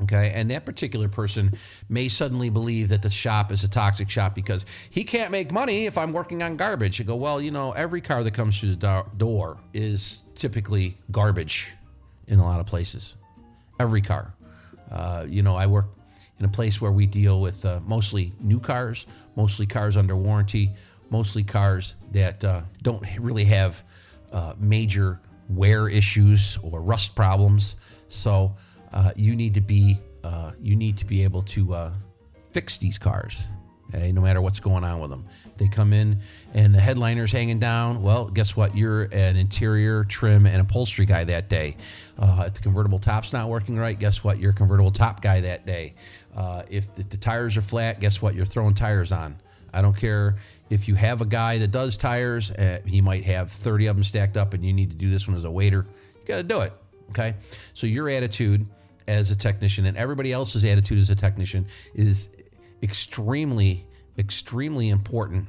Okay. 0.03 0.33
And 0.35 0.51
that 0.51 0.67
particular 0.67 1.09
person 1.09 1.55
may 1.89 2.09
suddenly 2.09 2.51
believe 2.51 2.91
that 2.91 3.03
the 3.03 3.11
shop 3.11 3.51
is 3.51 3.65
a 3.65 3.69
toxic 3.69 4.11
shop 4.11 4.35
because 4.35 4.67
he 4.91 5.05
can't 5.05 5.31
make 5.31 5.51
money 5.51 5.87
if 5.87 5.97
I'm 5.97 6.13
working 6.13 6.43
on 6.43 6.57
garbage. 6.57 6.99
You 6.99 7.05
go, 7.07 7.17
well, 7.17 7.41
you 7.41 7.51
know, 7.51 7.73
every 7.73 8.01
car 8.03 8.23
that 8.23 8.35
comes 8.35 8.61
through 8.61 8.77
the 8.77 9.03
do- 9.05 9.11
door 9.17 9.59
is 9.73 10.23
typically 10.35 10.99
garbage 11.11 11.73
in 12.27 12.39
a 12.39 12.45
lot 12.45 12.61
of 12.61 12.67
places. 12.67 13.17
Every 13.81 14.03
car. 14.03 14.35
Uh, 14.91 15.25
you 15.27 15.43
know, 15.43 15.57
I 15.57 15.67
work 15.67 15.87
in 16.39 16.45
a 16.45 16.49
place 16.49 16.81
where 16.81 16.93
we 16.93 17.07
deal 17.07 17.41
with 17.41 17.65
uh, 17.65 17.81
mostly 17.87 18.33
new 18.41 18.61
cars, 18.61 19.07
mostly 19.35 19.67
cars 19.67 19.97
under 19.97 20.15
warranty, 20.15 20.73
mostly 21.11 21.43
cars 21.43 21.95
that 22.13 22.45
uh, 22.45 22.63
don't 22.83 23.05
really 23.19 23.45
have 23.45 23.83
uh, 24.33 24.55
major 24.59 25.21
wear 25.49 25.89
issues 25.89 26.59
or 26.63 26.81
rust 26.81 27.15
problems. 27.15 27.77
So 28.09 28.57
uh, 28.93 29.13
you 29.17 29.37
need 29.37 29.55
to 29.55 29.61
be 29.61 29.99
uh, 30.25 30.53
you 30.61 30.75
need 30.75 30.99
to 30.99 31.05
be 31.05 31.23
able 31.23 31.43
to 31.43 31.75
uh, 31.75 31.93
fix 32.53 32.79
these 32.79 32.99
cars. 32.99 33.47
Okay, 33.95 34.11
no 34.11 34.21
matter 34.21 34.41
what's 34.41 34.59
going 34.59 34.83
on 34.83 34.99
with 34.99 35.11
them, 35.11 35.27
they 35.59 35.69
come 35.69 35.93
in 35.93 36.21
and 36.55 36.75
the 36.75 36.81
headliner's 36.81 37.31
hanging 37.31 37.61
down. 37.61 38.03
Well, 38.03 38.25
guess 38.25 38.57
what? 38.57 38.77
You're 38.77 39.03
an 39.05 39.37
interior 39.37 40.03
trim 40.03 40.45
and 40.45 40.61
upholstery 40.61 41.07
guy 41.07 41.23
that 41.23 41.49
day. 41.49 41.77
Uh, 42.19 42.45
if 42.49 42.55
the 42.55 42.63
convertible 42.63 42.99
top's 42.99 43.33
not 43.33 43.49
working 43.49 43.77
right, 43.77 43.97
guess 43.97 44.25
what? 44.25 44.41
You're 44.41 44.51
a 44.51 44.55
convertible 44.55 44.91
top 44.91 45.23
guy 45.23 45.43
that 45.43 45.67
day. 45.67 45.95
Uh, 46.35 46.65
if 46.69 46.93
the, 46.95 47.05
the 47.05 47.17
tires 47.17 47.57
are 47.57 47.63
flat, 47.63 48.01
guess 48.01 48.21
what? 48.21 48.35
You're 48.35 48.45
throwing 48.45 48.75
tires 48.75 49.13
on. 49.13 49.37
I 49.73 49.83
don't 49.83 49.97
care 49.97 50.37
if 50.69 50.89
you 50.89 50.95
have 50.97 51.21
a 51.21 51.27
guy 51.27 51.59
that 51.59 51.71
does 51.71 51.97
tires, 51.97 52.51
uh, 52.51 52.81
he 52.85 53.01
might 53.01 53.25
have 53.25 53.53
30 53.53 53.87
of 53.87 53.97
them 53.97 54.05
stacked 54.05 54.37
up 54.37 54.55
and 54.55 54.65
you 54.65 54.73
need 54.73 54.91
to 54.91 54.97
do 54.97 55.11
this 55.11 55.29
one 55.29 55.37
as 55.37 55.45
a 55.45 55.51
waiter. 55.51 55.87
You 56.21 56.27
got 56.27 56.37
to 56.39 56.43
do 56.43 56.61
it. 56.63 56.73
Okay. 57.11 57.35
So 57.75 57.87
your 57.87 58.09
attitude 58.09 58.67
as 59.09 59.31
a 59.31 59.37
technician 59.37 59.87
and 59.87 59.97
everybody 59.97 60.33
else's 60.33 60.65
attitude 60.65 60.99
as 60.99 61.11
a 61.11 61.15
technician 61.15 61.67
is 61.95 62.31
extremely, 62.83 63.87
extremely 64.19 64.89
important 64.89 65.49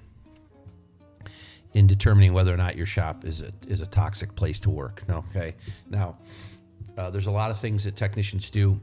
in 1.74 1.88
determining 1.88 2.34
whether 2.34 2.54
or 2.54 2.58
not 2.58 2.76
your 2.76 2.86
shop 2.86 3.26
is 3.26 3.42
a, 3.42 3.52
is 3.68 3.82
a 3.82 3.86
toxic 3.88 4.36
place 4.36 4.60
to 4.62 4.70
work. 4.70 5.04
Okay. 5.10 5.56
Now, 5.90 6.18
uh, 6.98 7.10
there's 7.12 7.28
a 7.28 7.32
lot 7.32 7.52
of 7.52 7.60
things 7.60 7.84
that 7.84 7.96
technicians 7.96 8.50
do 8.50 8.80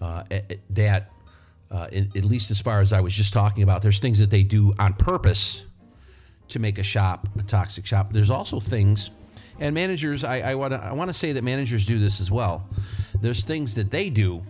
uh, 0.00 0.24
that, 0.70 1.10
uh, 1.70 1.88
in, 1.90 2.10
at 2.14 2.24
least 2.24 2.50
as 2.50 2.60
far 2.60 2.80
as 2.80 2.92
I 2.92 3.00
was 3.00 3.14
just 3.14 3.32
talking 3.32 3.62
about, 3.62 3.82
there's 3.82 3.98
things 3.98 4.18
that 4.18 4.30
they 4.30 4.42
do 4.42 4.74
on 4.78 4.94
purpose 4.94 5.64
to 6.48 6.58
make 6.58 6.78
a 6.78 6.82
shop 6.82 7.28
a 7.38 7.42
toxic 7.42 7.86
shop. 7.86 8.12
There's 8.12 8.30
also 8.30 8.60
things, 8.60 9.10
and 9.58 9.74
managers, 9.74 10.24
I, 10.24 10.40
I 10.40 10.54
want 10.54 10.72
to 10.72 10.78
I 10.78 10.92
want 10.92 11.08
to 11.10 11.14
say 11.14 11.32
that 11.32 11.44
managers 11.44 11.84
do 11.86 11.98
this 11.98 12.20
as 12.20 12.30
well. 12.30 12.68
There's 13.20 13.42
things 13.42 13.74
that 13.74 13.90
they 13.90 14.10
do 14.10 14.42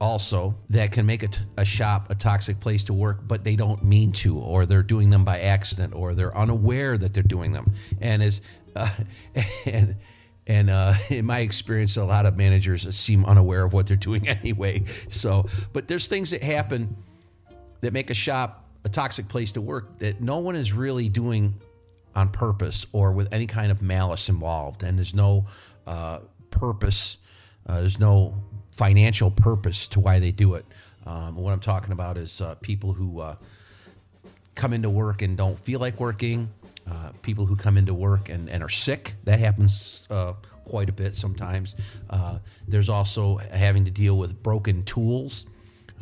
also 0.00 0.54
that 0.70 0.92
can 0.92 1.06
make 1.06 1.22
a, 1.22 1.28
t- 1.28 1.42
a 1.56 1.64
shop 1.64 2.10
a 2.10 2.14
toxic 2.14 2.60
place 2.60 2.84
to 2.84 2.92
work, 2.92 3.20
but 3.26 3.44
they 3.44 3.56
don't 3.56 3.82
mean 3.82 4.12
to, 4.12 4.38
or 4.38 4.66
they're 4.66 4.82
doing 4.82 5.10
them 5.10 5.24
by 5.24 5.40
accident, 5.40 5.94
or 5.94 6.14
they're 6.14 6.36
unaware 6.36 6.98
that 6.98 7.14
they're 7.14 7.22
doing 7.22 7.52
them. 7.52 7.72
And 8.00 8.22
as 8.22 8.42
uh, 8.74 8.90
and 9.66 9.96
and 10.46 10.70
uh, 10.70 10.94
in 11.10 11.26
my 11.26 11.40
experience, 11.40 11.96
a 11.96 12.04
lot 12.04 12.24
of 12.24 12.36
managers 12.36 12.94
seem 12.94 13.24
unaware 13.24 13.64
of 13.64 13.72
what 13.72 13.86
they're 13.86 13.96
doing 13.96 14.28
anyway. 14.28 14.84
So, 15.08 15.46
but 15.72 15.88
there's 15.88 16.06
things 16.06 16.30
that 16.30 16.42
happen 16.42 16.96
that 17.80 17.92
make 17.92 18.10
a 18.10 18.14
shop 18.14 18.64
a 18.84 18.88
toxic 18.88 19.26
place 19.26 19.52
to 19.52 19.60
work 19.60 19.98
that 19.98 20.20
no 20.20 20.38
one 20.38 20.54
is 20.54 20.72
really 20.72 21.08
doing 21.08 21.60
on 22.14 22.28
purpose 22.28 22.86
or 22.92 23.12
with 23.12 23.32
any 23.32 23.46
kind 23.46 23.72
of 23.72 23.82
malice 23.82 24.28
involved, 24.28 24.84
and 24.84 24.96
there's 24.96 25.14
no 25.14 25.46
uh, 25.86 26.20
purpose. 26.50 27.18
Uh, 27.66 27.80
there's 27.80 27.98
no 27.98 28.34
financial 28.70 29.30
purpose 29.30 29.88
to 29.88 30.00
why 30.00 30.18
they 30.18 30.30
do 30.30 30.54
it. 30.54 30.64
Um, 31.06 31.36
what 31.36 31.52
I'm 31.52 31.60
talking 31.60 31.92
about 31.92 32.16
is 32.16 32.40
uh, 32.40 32.56
people 32.56 32.92
who 32.92 33.20
uh, 33.20 33.36
come 34.54 34.72
into 34.72 34.90
work 34.90 35.22
and 35.22 35.36
don't 35.36 35.58
feel 35.58 35.80
like 35.80 36.00
working, 36.00 36.50
uh, 36.90 37.10
people 37.22 37.46
who 37.46 37.56
come 37.56 37.76
into 37.76 37.94
work 37.94 38.28
and, 38.28 38.48
and 38.48 38.62
are 38.62 38.68
sick. 38.68 39.14
That 39.24 39.40
happens 39.40 40.06
uh, 40.10 40.34
quite 40.64 40.88
a 40.88 40.92
bit 40.92 41.14
sometimes. 41.14 41.74
Uh, 42.10 42.38
there's 42.68 42.88
also 42.88 43.36
having 43.36 43.84
to 43.84 43.90
deal 43.90 44.18
with 44.18 44.42
broken 44.42 44.84
tools. 44.84 45.46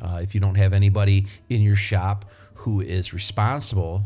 If 0.06 0.34
you 0.34 0.40
don't 0.40 0.56
have 0.56 0.74
anybody 0.74 1.26
in 1.48 1.62
your 1.62 1.76
shop 1.76 2.30
who 2.54 2.82
is 2.82 3.14
responsible 3.14 4.04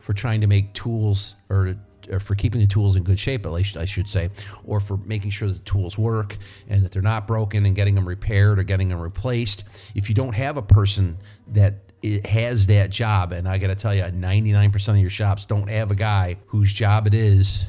for 0.00 0.12
trying 0.12 0.40
to 0.40 0.48
make 0.48 0.72
tools 0.72 1.36
or 1.48 1.76
for 2.18 2.34
keeping 2.34 2.60
the 2.60 2.66
tools 2.66 2.96
in 2.96 3.04
good 3.04 3.18
shape, 3.18 3.46
at 3.46 3.52
least 3.52 3.76
I 3.76 3.84
should 3.84 4.08
say, 4.08 4.30
or 4.64 4.80
for 4.80 4.96
making 4.96 5.30
sure 5.30 5.48
the 5.48 5.58
tools 5.60 5.96
work 5.96 6.36
and 6.68 6.84
that 6.84 6.92
they're 6.92 7.02
not 7.02 7.26
broken 7.26 7.66
and 7.66 7.76
getting 7.76 7.94
them 7.94 8.08
repaired 8.08 8.58
or 8.58 8.64
getting 8.64 8.88
them 8.88 9.00
replaced. 9.00 9.92
If 9.94 10.08
you 10.08 10.14
don't 10.14 10.34
have 10.34 10.56
a 10.56 10.62
person 10.62 11.18
that 11.48 11.74
it 12.02 12.26
has 12.26 12.66
that 12.66 12.90
job, 12.90 13.32
and 13.32 13.46
I 13.48 13.58
got 13.58 13.68
to 13.68 13.74
tell 13.74 13.94
you, 13.94 14.02
99% 14.02 14.88
of 14.88 14.96
your 14.96 15.10
shops 15.10 15.46
don't 15.46 15.68
have 15.68 15.90
a 15.90 15.94
guy 15.94 16.36
whose 16.46 16.72
job 16.72 17.06
it 17.06 17.14
is 17.14 17.68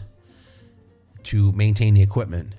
to 1.23 1.51
maintain 1.51 1.93
the 1.93 2.01
equipment, 2.01 2.53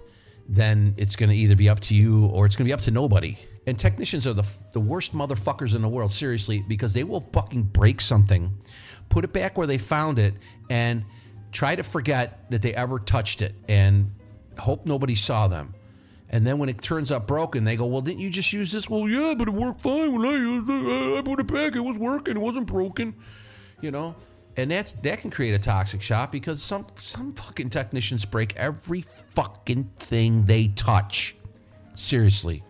then 0.48 0.94
it's 0.98 1.16
going 1.16 1.30
to 1.30 1.36
either 1.36 1.56
be 1.56 1.68
up 1.68 1.80
to 1.80 1.94
you 1.94 2.26
or 2.26 2.46
it's 2.46 2.56
going 2.56 2.66
to 2.66 2.68
be 2.68 2.74
up 2.74 2.82
to 2.82 2.90
nobody. 2.90 3.38
And 3.66 3.78
technicians 3.78 4.26
are 4.26 4.32
the, 4.32 4.48
the 4.72 4.80
worst 4.80 5.14
motherfuckers 5.14 5.74
in 5.74 5.82
the 5.82 5.88
world, 5.88 6.12
seriously, 6.12 6.64
because 6.66 6.92
they 6.92 7.04
will 7.04 7.24
fucking 7.32 7.64
break 7.64 8.00
something, 8.00 8.52
put 9.08 9.24
it 9.24 9.32
back 9.32 9.56
where 9.56 9.66
they 9.66 9.78
found 9.78 10.18
it, 10.18 10.34
and 10.68 11.04
try 11.52 11.76
to 11.76 11.82
forget 11.82 12.50
that 12.50 12.62
they 12.62 12.74
ever 12.74 12.98
touched 12.98 13.42
it 13.42 13.54
and 13.68 14.10
hope 14.58 14.86
nobody 14.86 15.14
saw 15.14 15.48
them. 15.48 15.74
And 16.30 16.46
then 16.46 16.56
when 16.56 16.70
it 16.70 16.80
turns 16.80 17.10
up 17.10 17.26
broken, 17.26 17.64
they 17.64 17.76
go, 17.76 17.84
"Well, 17.84 18.00
didn't 18.00 18.20
you 18.20 18.30
just 18.30 18.52
use 18.52 18.72
this?" 18.72 18.88
Well, 18.88 19.06
yeah, 19.06 19.34
but 19.36 19.48
it 19.48 19.54
worked 19.54 19.82
fine 19.82 20.14
when 20.14 20.26
I 20.26 20.32
used 20.32 20.68
it. 20.68 21.18
I 21.18 21.22
put 21.22 21.40
it 21.40 21.46
back; 21.46 21.76
it 21.76 21.80
was 21.80 21.98
working. 21.98 22.36
It 22.36 22.40
wasn't 22.40 22.66
broken, 22.66 23.14
you 23.82 23.90
know. 23.90 24.16
And 24.56 24.70
that's 24.70 24.92
that 24.92 25.20
can 25.20 25.30
create 25.30 25.54
a 25.54 25.58
toxic 25.58 26.00
shop 26.00 26.32
because 26.32 26.62
some 26.62 26.86
some 26.96 27.34
fucking 27.34 27.68
technicians 27.68 28.24
break 28.24 28.56
every 28.56 29.04
fucking 29.30 29.90
thing 29.98 30.46
they 30.46 30.68
touch. 30.68 31.36
Seriously, 31.94 32.64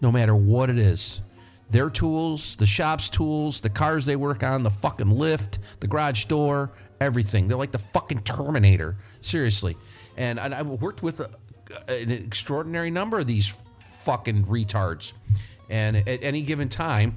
no 0.00 0.10
matter 0.10 0.34
what 0.34 0.68
it 0.68 0.78
is, 0.78 1.22
their 1.70 1.90
tools, 1.90 2.56
the 2.56 2.66
shop's 2.66 3.08
tools, 3.08 3.60
the 3.60 3.70
cars 3.70 4.04
they 4.04 4.16
work 4.16 4.42
on, 4.42 4.64
the 4.64 4.70
fucking 4.70 5.10
lift, 5.10 5.60
the 5.78 5.86
garage 5.86 6.24
door, 6.24 6.72
everything. 7.00 7.48
They're 7.48 7.56
like 7.56 7.72
the 7.72 7.78
fucking 7.78 8.20
Terminator. 8.22 8.96
Seriously. 9.20 9.76
And, 10.16 10.38
and 10.38 10.54
I've 10.54 10.66
worked 10.66 11.02
with 11.02 11.20
a, 11.20 11.30
an 11.88 12.10
extraordinary 12.10 12.90
number 12.90 13.18
of 13.18 13.26
these 13.26 13.52
fucking 14.02 14.44
retards. 14.46 15.12
And 15.68 15.96
at 15.96 16.22
any 16.22 16.42
given 16.42 16.68
time, 16.68 17.16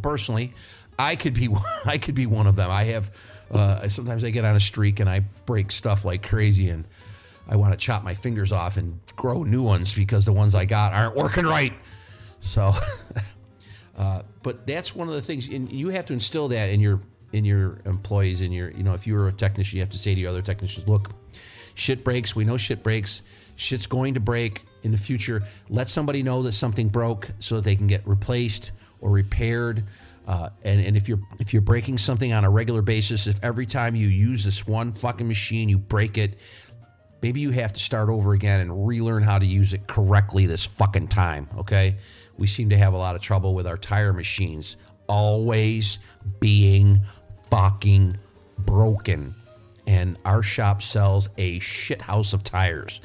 personally, 0.00 0.54
I 0.98 1.16
could 1.16 1.34
be 1.34 1.48
I 1.84 1.98
could 1.98 2.14
be 2.14 2.26
one 2.26 2.46
of 2.46 2.56
them. 2.56 2.70
I 2.70 2.84
have 2.84 3.10
Uh, 3.50 3.86
sometimes 3.88 4.24
I 4.24 4.30
get 4.30 4.46
on 4.46 4.56
a 4.56 4.60
streak 4.60 4.98
and 4.98 5.10
I 5.10 5.20
break 5.44 5.70
stuff 5.70 6.06
like 6.06 6.26
crazy, 6.26 6.70
and 6.70 6.86
I 7.46 7.56
want 7.56 7.74
to 7.74 7.76
chop 7.76 8.02
my 8.02 8.14
fingers 8.14 8.50
off 8.50 8.78
and 8.78 8.98
grow 9.14 9.42
new 9.42 9.62
ones 9.62 9.92
because 9.94 10.24
the 10.24 10.32
ones 10.32 10.54
I 10.54 10.64
got 10.64 10.94
aren't 10.94 11.16
working 11.16 11.44
right. 11.44 11.74
So, 12.40 12.72
uh, 13.98 14.22
but 14.42 14.66
that's 14.66 14.94
one 14.94 15.08
of 15.08 15.14
the 15.14 15.20
things, 15.20 15.48
and 15.48 15.70
you 15.70 15.90
have 15.90 16.06
to 16.06 16.14
instill 16.14 16.48
that 16.48 16.70
in 16.70 16.80
your 16.80 17.00
in 17.32 17.44
your 17.44 17.80
employees. 17.84 18.42
In 18.42 18.52
your, 18.52 18.70
you 18.70 18.82
know, 18.82 18.94
if 18.94 19.06
you're 19.06 19.28
a 19.28 19.32
technician, 19.32 19.76
you 19.76 19.82
have 19.82 19.90
to 19.90 19.98
say 19.98 20.14
to 20.14 20.20
your 20.20 20.30
other 20.30 20.42
technicians, 20.42 20.86
"Look, 20.88 21.10
shit 21.74 22.04
breaks. 22.04 22.36
We 22.36 22.44
know 22.44 22.56
shit 22.56 22.82
breaks. 22.82 23.22
Shit's 23.56 23.86
going 23.86 24.14
to 24.14 24.20
break 24.20 24.62
in 24.82 24.90
the 24.90 24.96
future. 24.96 25.42
Let 25.68 25.88
somebody 25.88 26.22
know 26.22 26.42
that 26.42 26.52
something 26.52 26.88
broke 26.88 27.30
so 27.38 27.56
that 27.56 27.64
they 27.64 27.76
can 27.76 27.86
get 27.86 28.06
replaced 28.06 28.72
or 29.00 29.10
repaired." 29.10 29.84
Uh, 30.26 30.50
and, 30.62 30.80
and 30.80 30.96
if 30.96 31.08
you're 31.08 31.20
if 31.40 31.52
you're 31.52 31.62
breaking 31.62 31.98
something 31.98 32.32
on 32.32 32.44
a 32.44 32.50
regular 32.50 32.82
basis, 32.82 33.26
if 33.26 33.42
every 33.42 33.66
time 33.66 33.94
you 33.96 34.06
use 34.06 34.44
this 34.44 34.66
one 34.66 34.92
fucking 34.92 35.26
machine 35.26 35.68
you 35.68 35.78
break 35.78 36.16
it, 36.16 36.38
maybe 37.22 37.40
you 37.40 37.50
have 37.50 37.72
to 37.72 37.80
start 37.80 38.08
over 38.08 38.32
again 38.32 38.60
and 38.60 38.86
relearn 38.86 39.24
how 39.24 39.38
to 39.38 39.46
use 39.46 39.74
it 39.74 39.86
correctly 39.88 40.46
this 40.46 40.64
fucking 40.64 41.08
time. 41.08 41.48
Okay, 41.58 41.96
we 42.38 42.46
seem 42.46 42.68
to 42.70 42.76
have 42.76 42.92
a 42.94 42.96
lot 42.96 43.16
of 43.16 43.22
trouble 43.22 43.54
with 43.54 43.66
our 43.66 43.76
tire 43.76 44.12
machines 44.12 44.76
always 45.08 45.98
being 46.40 47.00
fucking 47.52 48.16
broken, 48.60 49.34
and 49.86 50.16
our 50.24 50.42
shop 50.42 50.80
sells 50.80 51.28
a 51.36 51.58
shit 51.58 52.00
house 52.00 52.32
of 52.32 52.42
tires, 52.42 53.02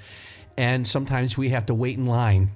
and 0.57 0.87
sometimes 0.87 1.37
we 1.37 1.49
have 1.49 1.65
to 1.65 1.73
wait 1.73 1.97
in 1.97 2.05
line 2.05 2.49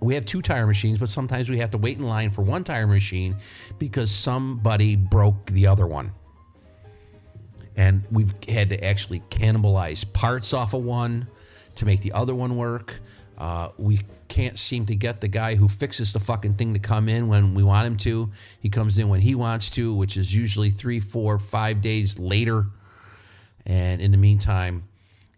we 0.00 0.14
have 0.14 0.26
two 0.26 0.42
tire 0.42 0.66
machines, 0.66 0.98
but 0.98 1.08
sometimes 1.08 1.50
we 1.50 1.58
have 1.58 1.70
to 1.72 1.78
wait 1.78 1.98
in 1.98 2.06
line 2.06 2.30
for 2.30 2.42
one 2.42 2.64
tire 2.64 2.86
machine 2.86 3.36
because 3.78 4.10
somebody 4.10 4.96
broke 4.96 5.46
the 5.46 5.66
other 5.66 5.86
one. 5.86 6.12
And 7.76 8.04
we've 8.10 8.32
had 8.48 8.70
to 8.70 8.84
actually 8.84 9.20
cannibalize 9.30 10.10
parts 10.12 10.54
off 10.54 10.74
of 10.74 10.84
one 10.84 11.26
to 11.76 11.86
make 11.86 12.00
the 12.00 12.12
other 12.12 12.34
one 12.34 12.56
work. 12.56 13.00
Uh, 13.36 13.70
we 13.76 14.00
can't 14.34 14.58
seem 14.58 14.84
to 14.86 14.96
get 14.96 15.20
the 15.20 15.28
guy 15.28 15.54
who 15.54 15.68
fixes 15.68 16.12
the 16.12 16.18
fucking 16.18 16.54
thing 16.54 16.72
to 16.74 16.80
come 16.80 17.08
in 17.08 17.28
when 17.28 17.54
we 17.54 17.62
want 17.62 17.86
him 17.86 17.96
to. 17.98 18.32
He 18.58 18.68
comes 18.68 18.98
in 18.98 19.08
when 19.08 19.20
he 19.20 19.36
wants 19.36 19.70
to, 19.70 19.94
which 19.94 20.16
is 20.16 20.34
usually 20.34 20.70
three, 20.70 20.98
four, 20.98 21.38
five 21.38 21.80
days 21.80 22.18
later. 22.18 22.66
And 23.64 24.02
in 24.02 24.10
the 24.10 24.16
meantime, 24.16 24.88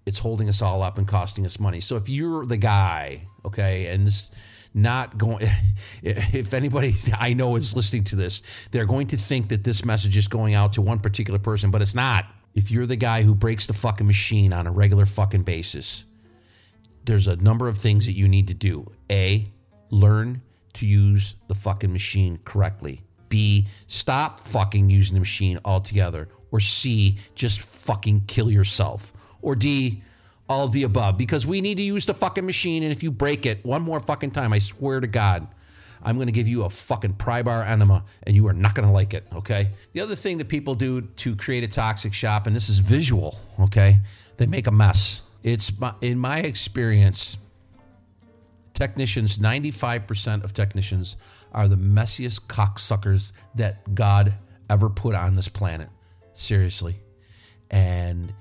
it's 0.07 0.19
holding 0.19 0.49
us 0.49 0.63
all 0.63 0.83
up 0.83 0.97
and 0.97 1.07
costing 1.07 1.45
us 1.45 1.61
money. 1.61 1.81
So 1.81 1.97
if 1.97 2.09
you're 2.09 2.47
the 2.47 2.57
guy, 2.57 3.29
okay, 3.45 3.89
and 3.89 4.07
this 4.07 4.31
not 4.73 5.19
going 5.19 5.47
if 6.03 6.55
anybody 6.55 6.95
I 7.19 7.35
know 7.35 7.57
is 7.57 7.77
listening 7.77 8.05
to 8.05 8.17
this, 8.17 8.41
they're 8.71 8.87
going 8.87 9.09
to 9.09 9.19
think 9.19 9.51
that 9.51 9.63
this 9.63 9.85
message 9.85 10.17
is 10.17 10.27
going 10.27 10.55
out 10.55 10.73
to 10.75 10.81
one 10.81 11.01
particular 11.01 11.39
person, 11.39 11.71
but 11.71 11.83
it's 11.83 11.95
not. 11.95 12.25
If 12.55 12.71
you're 12.71 12.87
the 12.87 12.97
guy 12.97 13.25
who 13.25 13.35
breaks 13.35 13.67
the 13.67 13.75
fucking 13.75 14.07
machine 14.07 14.55
on 14.55 14.67
a 14.67 14.73
regular 14.73 15.05
fucking 15.05 15.43
basis, 15.43 16.07
there's 17.07 17.27
a 17.27 17.37
number 17.37 17.69
of 17.69 17.79
things 17.79 18.07
that 18.07 18.13
you 18.13 18.29
need 18.29 18.49
to 18.49 18.55
do. 18.55 18.93
A, 19.11 19.51
learn 19.91 20.43
to 20.75 20.87
use 20.87 21.37
the 21.49 21.55
fucking 21.55 21.93
machine 21.93 22.39
correctly. 22.45 23.03
B, 23.29 23.67
stop 23.87 24.41
fucking 24.41 24.91
using 24.91 25.15
the 25.15 25.21
machine 25.21 25.59
altogether. 25.65 26.29
Or 26.53 26.61
C, 26.61 27.19
just 27.35 27.61
fucking 27.61 28.25
kill 28.27 28.51
yourself. 28.51 29.13
Or 29.43 29.57
D, 29.57 30.03
all 30.49 30.69
the 30.69 30.85
above 30.85 31.19
because 31.19 31.47
we 31.47 31.61
need 31.61 31.77
to 31.77 31.83
use 31.83 32.07
the 32.07 32.15
fucking 32.15 32.47
machine. 32.47 32.83
And 32.83 32.93
if 32.93 33.03
you 33.03 33.11
break 33.11 33.47
it 33.47 33.65
one 33.65 33.83
more 33.83 34.01
fucking 34.01 34.31
time, 34.31 34.53
I 34.53 34.59
swear 34.59 35.01
to 35.01 35.07
God, 35.07 35.49
I'm 36.03 36.17
going 36.17 36.27
to 36.27 36.33
give 36.33 36.47
you 36.47 36.65
a 36.65 36.71
fucking 36.71 37.15
pry 37.15 37.43
bar 37.43 37.63
enema 37.63 38.05
and 38.23 38.37
you 38.37 38.47
are 38.47 38.53
not 38.53 38.75
going 38.75 38.87
to 38.87 38.93
like 38.93 39.15
it. 39.15 39.27
Okay. 39.35 39.71
The 39.93 40.01
other 40.01 40.15
thing 40.15 40.39
that 40.39 40.49
people 40.49 40.75
do 40.75 41.03
to 41.03 41.35
create 41.35 41.65
a 41.65 41.69
toxic 41.69 42.13
shop, 42.13 42.47
and 42.47 42.55
this 42.55 42.69
is 42.69 42.79
visual, 42.79 43.41
okay, 43.59 43.99
they 44.37 44.47
make 44.47 44.67
a 44.67 44.73
mess. 44.73 45.23
It's 45.47 45.79
my, 45.79 45.95
in 46.01 46.19
my 46.19 46.41
experience, 46.41 47.39
technicians, 48.75 49.39
95% 49.39 50.43
of 50.43 50.53
technicians 50.53 51.17
are 51.53 51.69
the 51.69 51.77
messiest 51.77 52.49
cocksuckers 52.49 53.31
that 53.55 53.95
God 53.95 54.35
ever 54.69 54.91
put 54.91 55.15
on 55.15 55.35
this 55.35 55.49
planet. 55.49 55.89
Seriously. 56.35 56.97
And 57.71 58.35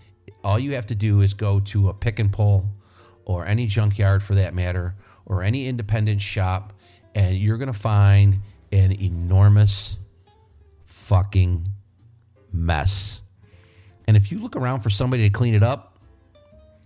all 0.43 0.57
you 0.57 0.73
have 0.73 0.87
to 0.87 0.95
do 0.95 1.21
is 1.21 1.35
go 1.35 1.59
to 1.59 1.89
a 1.89 1.93
pick 1.93 2.17
and 2.17 2.33
pull 2.33 2.71
or 3.23 3.45
any 3.45 3.67
junkyard 3.67 4.23
for 4.23 4.33
that 4.33 4.55
matter 4.55 4.95
or 5.27 5.43
any 5.43 5.67
independent 5.67 6.21
shop 6.21 6.73
and 7.13 7.37
you're 7.37 7.57
going 7.57 7.71
to 7.71 7.79
find 7.79 8.39
an 8.71 8.91
enormous 8.91 9.99
fucking 10.85 11.67
mess. 12.51 13.21
And 14.07 14.17
if 14.17 14.31
you 14.31 14.39
look 14.39 14.55
around 14.55 14.81
for 14.81 14.89
somebody 14.89 15.21
to 15.21 15.29
clean 15.29 15.53
it 15.53 15.61
up, 15.61 15.94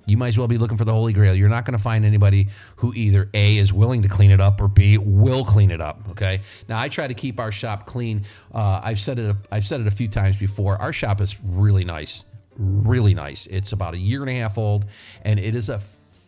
you 0.09 0.17
might 0.17 0.29
as 0.29 0.37
well 0.37 0.47
be 0.47 0.57
looking 0.57 0.77
for 0.77 0.85
the 0.85 0.93
holy 0.93 1.13
grail. 1.13 1.35
You're 1.35 1.49
not 1.49 1.65
going 1.65 1.77
to 1.77 1.83
find 1.83 2.05
anybody 2.05 2.47
who 2.77 2.93
either 2.93 3.29
A 3.33 3.57
is 3.57 3.71
willing 3.71 4.01
to 4.01 4.07
clean 4.07 4.31
it 4.31 4.41
up 4.41 4.61
or 4.61 4.67
B 4.67 4.97
will 4.97 5.45
clean 5.45 5.71
it 5.71 5.81
up. 5.81 6.09
Okay. 6.11 6.41
Now 6.67 6.79
I 6.79 6.89
try 6.89 7.07
to 7.07 7.13
keep 7.13 7.39
our 7.39 7.51
shop 7.51 7.85
clean. 7.85 8.23
Uh, 8.53 8.81
I've 8.83 8.99
said 8.99 9.19
it. 9.19 9.35
I've 9.51 9.65
said 9.65 9.81
it 9.81 9.87
a 9.87 9.91
few 9.91 10.07
times 10.07 10.37
before. 10.37 10.77
Our 10.77 10.93
shop 10.93 11.21
is 11.21 11.35
really 11.43 11.85
nice 11.85 12.25
really 12.59 13.13
nice. 13.13 13.47
It's 13.47 13.71
about 13.71 13.93
a 13.93 13.97
year 13.97 14.19
and 14.21 14.29
a 14.29 14.33
half 14.33 14.57
old, 14.57 14.85
and 15.23 15.39
it 15.39 15.55
is 15.55 15.69
a 15.69 15.79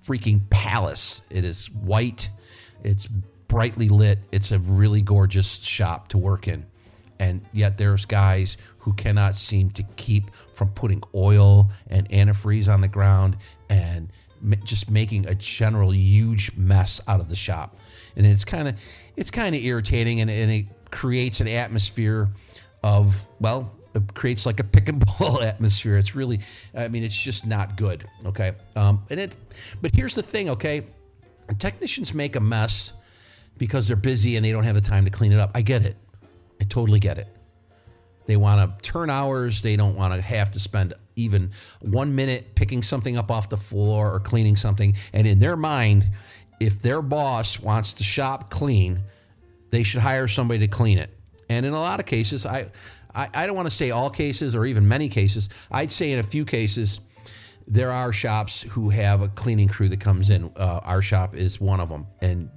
freaking 0.06 0.50
palace. 0.50 1.22
It 1.30 1.44
is 1.44 1.70
white, 1.70 2.30
it's 2.84 3.08
brightly 3.48 3.90
lit. 3.90 4.20
It's 4.32 4.52
a 4.52 4.60
really 4.60 5.02
gorgeous 5.02 5.58
shop 5.58 6.08
to 6.10 6.18
work 6.18 6.48
in. 6.48 6.66
And 7.22 7.46
yet, 7.54 7.78
there's 7.78 8.06
guys 8.06 8.58
who 8.80 8.94
cannot 8.94 9.36
seem 9.36 9.70
to 9.72 9.84
keep 9.96 10.34
from 10.56 10.70
putting 10.70 11.04
oil 11.14 11.70
and 11.86 12.10
antifreeze 12.10 12.68
on 12.68 12.82
the 12.82 12.88
ground 12.88 13.38
and 13.70 14.10
just 14.64 14.90
making 14.90 15.28
a 15.28 15.36
general 15.36 15.94
huge 15.94 16.58
mess 16.58 17.00
out 17.08 17.20
of 17.20 17.30
the 17.30 17.36
shop. 17.36 17.78
And 18.16 18.26
it's 18.26 18.44
kind 18.44 18.68
of 18.68 18.84
it's 19.16 19.30
kind 19.30 19.56
of 19.56 19.62
irritating, 19.62 20.20
and, 20.20 20.32
and 20.32 20.52
it 20.52 20.66
creates 20.90 21.42
an 21.42 21.48
atmosphere 21.48 22.28
of 22.84 23.24
well, 23.40 23.72
it 23.94 24.16
creates 24.16 24.48
like 24.48 24.60
a 24.60 24.64
pick 24.64 24.90
and 24.90 25.00
pull 25.06 25.44
atmosphere. 25.44 25.98
It's 25.98 26.16
really, 26.16 26.40
I 26.76 26.88
mean, 26.88 27.04
it's 27.04 27.16
just 27.16 27.46
not 27.46 27.78
good. 27.78 28.04
Okay, 28.26 28.54
um, 28.76 29.04
and 29.12 29.20
it. 29.20 29.36
But 29.80 29.94
here's 29.94 30.16
the 30.16 30.24
thing. 30.24 30.50
Okay, 30.50 30.88
technicians 31.60 32.16
make 32.16 32.36
a 32.36 32.42
mess 32.42 32.94
because 33.60 33.88
they're 33.88 33.96
busy 33.96 34.38
and 34.38 34.44
they 34.44 34.52
don't 34.52 34.64
have 34.64 34.74
the 34.74 34.82
time 34.82 35.06
to 35.06 35.12
clean 35.12 35.32
it 35.32 35.40
up. 35.40 35.52
I 35.54 35.62
get 35.62 35.86
it. 35.86 35.98
I 36.62 36.64
totally 36.64 37.00
get 37.00 37.18
it. 37.18 37.28
They 38.28 38.38
want 38.38 38.80
to 38.80 38.92
turn 38.92 39.10
hours. 39.10 39.62
They 39.62 39.76
don't 39.76 39.96
want 39.96 40.14
to 40.14 40.22
have 40.22 40.52
to 40.52 40.60
spend 40.60 40.94
even 41.16 41.52
one 41.82 42.16
minute 42.16 42.56
picking 42.56 42.84
something 42.84 43.18
up 43.18 43.32
off 43.32 43.50
the 43.50 43.58
floor 43.58 44.14
or 44.14 44.20
cleaning 44.20 44.56
something. 44.56 44.96
And 45.12 45.28
in 45.28 45.40
their 45.40 45.58
mind, 45.58 46.08
if 46.60 46.80
their 46.80 47.02
boss 47.02 47.60
wants 47.60 47.94
to 47.94 48.04
shop 48.04 48.52
clean, 48.52 49.02
they 49.72 49.84
should 49.84 50.02
hire 50.02 50.28
somebody 50.28 50.60
to 50.60 50.68
clean 50.68 51.00
it. 51.00 51.10
And 51.50 51.66
in 51.66 51.74
a 51.74 51.82
lot 51.82 52.00
of 52.00 52.06
cases, 52.06 52.46
I 52.46 52.70
I, 53.14 53.28
I 53.34 53.46
don't 53.48 53.56
want 53.56 53.70
to 53.70 53.76
say 53.76 53.92
all 53.92 54.10
cases 54.10 54.56
or 54.56 54.66
even 54.66 54.88
many 54.88 55.10
cases. 55.10 55.50
I'd 55.70 55.92
say 55.92 56.12
in 56.12 56.20
a 56.20 56.24
few 56.24 56.46
cases, 56.46 57.02
there 57.68 57.92
are 57.92 58.14
shops 58.14 58.62
who 58.64 58.90
have 58.90 59.22
a 59.22 59.28
cleaning 59.28 59.68
crew 59.68 59.90
that 59.90 60.00
comes 60.00 60.30
in. 60.30 60.52
Uh, 60.56 60.80
our 60.84 61.02
shop 61.02 61.36
is 61.36 61.60
one 61.60 61.80
of 61.80 61.90
them. 61.90 62.08
And 62.22 62.50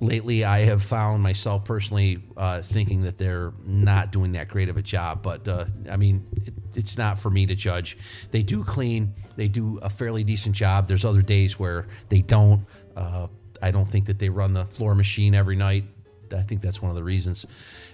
lately, 0.00 0.44
I 0.44 0.60
have 0.60 0.82
found 0.82 1.22
myself 1.22 1.64
personally 1.64 2.22
uh, 2.36 2.62
thinking 2.62 3.02
that 3.02 3.18
they're 3.18 3.52
not 3.64 4.10
doing 4.10 4.32
that 4.32 4.48
great 4.48 4.68
of 4.68 4.76
a 4.76 4.82
job. 4.82 5.22
But 5.22 5.46
uh, 5.46 5.66
I 5.90 5.96
mean, 5.96 6.26
it, 6.44 6.54
it's 6.74 6.98
not 6.98 7.18
for 7.18 7.30
me 7.30 7.46
to 7.46 7.54
judge. 7.54 7.98
They 8.30 8.42
do 8.42 8.64
clean, 8.64 9.14
they 9.36 9.48
do 9.48 9.78
a 9.82 9.90
fairly 9.90 10.24
decent 10.24 10.54
job. 10.54 10.88
There's 10.88 11.04
other 11.04 11.22
days 11.22 11.58
where 11.58 11.86
they 12.08 12.22
don't. 12.22 12.66
Uh, 12.96 13.28
I 13.62 13.70
don't 13.70 13.86
think 13.86 14.06
that 14.06 14.18
they 14.18 14.30
run 14.30 14.54
the 14.54 14.64
floor 14.64 14.94
machine 14.94 15.34
every 15.34 15.56
night. 15.56 15.84
I 16.32 16.42
think 16.42 16.60
that's 16.60 16.80
one 16.80 16.90
of 16.90 16.96
the 16.96 17.02
reasons. 17.02 17.46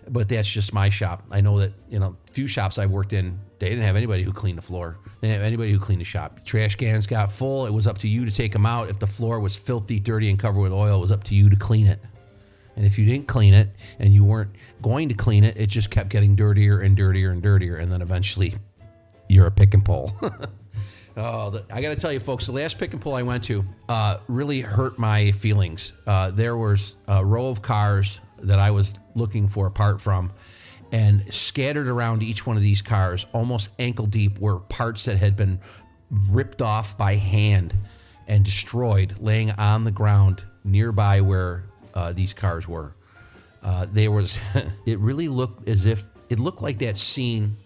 But 0.08 0.28
that's 0.28 0.48
just 0.48 0.72
my 0.72 0.88
shop. 0.88 1.24
I 1.30 1.40
know 1.40 1.58
that 1.58 1.72
you 1.88 1.98
know 1.98 2.16
few 2.32 2.46
shops 2.46 2.78
I've 2.78 2.90
worked 2.90 3.12
in, 3.12 3.38
they 3.58 3.68
didn't 3.68 3.84
have 3.84 3.96
anybody 3.96 4.22
who 4.22 4.32
cleaned 4.32 4.58
the 4.58 4.62
floor. 4.62 4.98
They 5.20 5.28
didn't 5.28 5.40
have 5.40 5.46
anybody 5.46 5.72
who 5.72 5.78
cleaned 5.78 6.00
the 6.00 6.06
shop. 6.06 6.38
The 6.38 6.44
trash 6.44 6.76
cans 6.76 7.06
got 7.06 7.32
full. 7.32 7.66
It 7.66 7.72
was 7.72 7.86
up 7.86 7.98
to 7.98 8.08
you 8.08 8.24
to 8.24 8.30
take 8.30 8.52
them 8.52 8.66
out. 8.66 8.88
If 8.88 8.98
the 8.98 9.06
floor 9.06 9.40
was 9.40 9.56
filthy, 9.56 10.00
dirty, 10.00 10.30
and 10.30 10.38
covered 10.38 10.60
with 10.60 10.72
oil, 10.72 10.98
it 10.98 11.00
was 11.00 11.12
up 11.12 11.24
to 11.24 11.34
you 11.34 11.50
to 11.50 11.56
clean 11.56 11.86
it. 11.86 12.00
And 12.76 12.84
if 12.84 12.98
you 12.98 13.06
didn't 13.06 13.26
clean 13.26 13.54
it 13.54 13.70
and 13.98 14.12
you 14.12 14.24
weren't 14.24 14.50
going 14.82 15.08
to 15.08 15.14
clean 15.14 15.44
it, 15.44 15.56
it 15.56 15.68
just 15.68 15.90
kept 15.90 16.10
getting 16.10 16.36
dirtier 16.36 16.80
and 16.80 16.94
dirtier 16.94 17.30
and 17.30 17.42
dirtier. 17.42 17.76
And 17.76 17.90
then 17.90 18.02
eventually, 18.02 18.54
you're 19.28 19.46
a 19.46 19.50
pick 19.50 19.72
and 19.74 19.84
pull. 19.84 20.14
Oh, 21.18 21.48
the, 21.48 21.64
I 21.72 21.80
got 21.80 21.88
to 21.88 21.96
tell 21.96 22.12
you, 22.12 22.20
folks, 22.20 22.44
the 22.44 22.52
last 22.52 22.78
pick 22.78 22.92
and 22.92 23.00
pull 23.00 23.14
I 23.14 23.22
went 23.22 23.44
to 23.44 23.64
uh, 23.88 24.18
really 24.28 24.60
hurt 24.60 24.98
my 24.98 25.32
feelings. 25.32 25.94
Uh, 26.06 26.30
there 26.30 26.56
was 26.56 26.96
a 27.08 27.24
row 27.24 27.46
of 27.46 27.62
cars 27.62 28.20
that 28.46 28.58
I 28.58 28.70
was 28.70 28.94
looking 29.14 29.48
for 29.48 29.66
apart 29.66 30.00
from, 30.00 30.32
and 30.92 31.22
scattered 31.32 31.88
around 31.88 32.22
each 32.22 32.46
one 32.46 32.56
of 32.56 32.62
these 32.62 32.82
cars, 32.82 33.26
almost 33.32 33.70
ankle 33.78 34.06
deep, 34.06 34.38
were 34.38 34.60
parts 34.60 35.04
that 35.04 35.18
had 35.18 35.36
been 35.36 35.60
ripped 36.30 36.62
off 36.62 36.96
by 36.96 37.16
hand 37.16 37.74
and 38.28 38.44
destroyed, 38.44 39.14
laying 39.20 39.50
on 39.52 39.84
the 39.84 39.90
ground 39.90 40.44
nearby 40.64 41.20
where 41.20 41.64
uh, 41.94 42.12
these 42.12 42.32
cars 42.32 42.66
were. 42.66 42.94
Uh, 43.62 43.86
there 43.90 44.10
was, 44.10 44.38
it 44.86 44.98
really 45.00 45.28
looked 45.28 45.68
as 45.68 45.86
if 45.86 46.04
it 46.28 46.38
looked 46.40 46.62
like 46.62 46.78
that 46.78 46.96
scene, 46.96 47.56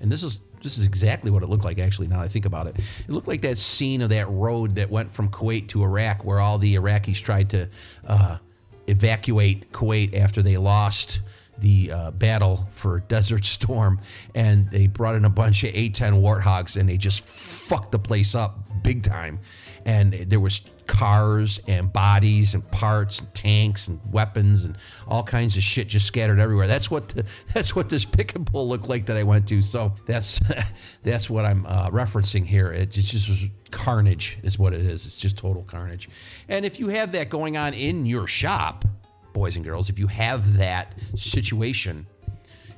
and 0.00 0.10
this 0.10 0.22
is 0.22 0.40
this 0.62 0.78
is 0.78 0.86
exactly 0.86 1.30
what 1.30 1.42
it 1.42 1.48
looked 1.48 1.64
like. 1.64 1.78
Actually, 1.78 2.08
now 2.08 2.20
I 2.20 2.28
think 2.28 2.46
about 2.46 2.66
it, 2.66 2.76
it 2.78 3.10
looked 3.10 3.28
like 3.28 3.42
that 3.42 3.58
scene 3.58 4.00
of 4.00 4.08
that 4.08 4.28
road 4.30 4.76
that 4.76 4.90
went 4.90 5.12
from 5.12 5.28
Kuwait 5.28 5.68
to 5.68 5.82
Iraq, 5.82 6.24
where 6.24 6.40
all 6.40 6.58
the 6.58 6.74
Iraqis 6.74 7.22
tried 7.22 7.50
to 7.50 7.68
uh, 8.06 8.38
evacuate 8.86 9.72
Kuwait 9.72 10.14
after 10.18 10.42
they 10.42 10.56
lost 10.56 11.20
the 11.58 11.92
uh, 11.92 12.10
battle 12.10 12.68
for 12.70 13.00
Desert 13.00 13.44
Storm, 13.44 14.00
and 14.34 14.70
they 14.70 14.86
brought 14.86 15.14
in 15.14 15.24
a 15.24 15.30
bunch 15.30 15.64
of 15.64 15.74
A-10 15.74 16.20
Warthogs, 16.20 16.76
and 16.76 16.88
they 16.88 16.96
just 16.96 17.20
fucked 17.20 17.92
the 17.92 17.98
place 17.98 18.34
up 18.34 18.58
big 18.82 19.02
time. 19.02 19.38
And 19.84 20.12
there 20.12 20.40
was 20.40 20.60
cars 20.86 21.60
and 21.66 21.92
bodies 21.92 22.54
and 22.54 22.68
parts 22.70 23.20
and 23.20 23.34
tanks 23.34 23.88
and 23.88 24.00
weapons 24.10 24.64
and 24.64 24.76
all 25.06 25.22
kinds 25.22 25.56
of 25.56 25.62
shit 25.62 25.88
just 25.88 26.06
scattered 26.06 26.38
everywhere. 26.38 26.66
That's 26.66 26.90
what 26.90 27.08
the, 27.10 27.26
that's 27.54 27.74
what 27.74 27.88
this 27.88 28.04
pick 28.04 28.34
and 28.34 28.46
pull 28.46 28.68
looked 28.68 28.88
like 28.88 29.06
that 29.06 29.16
I 29.16 29.22
went 29.22 29.48
to. 29.48 29.62
So 29.62 29.94
that's 30.06 30.40
that's 31.02 31.28
what 31.28 31.44
I'm 31.44 31.66
uh, 31.66 31.90
referencing 31.90 32.46
here. 32.46 32.72
It 32.72 32.96
it's 32.96 33.10
just 33.10 33.28
was 33.28 33.46
carnage, 33.70 34.38
is 34.42 34.58
what 34.58 34.72
it 34.72 34.80
is. 34.80 35.06
It's 35.06 35.16
just 35.16 35.36
total 35.36 35.62
carnage. 35.62 36.08
And 36.48 36.64
if 36.64 36.78
you 36.78 36.88
have 36.88 37.12
that 37.12 37.28
going 37.28 37.56
on 37.56 37.74
in 37.74 38.06
your 38.06 38.26
shop, 38.26 38.84
boys 39.32 39.56
and 39.56 39.64
girls, 39.64 39.90
if 39.90 39.98
you 39.98 40.06
have 40.06 40.58
that 40.58 40.94
situation 41.16 42.06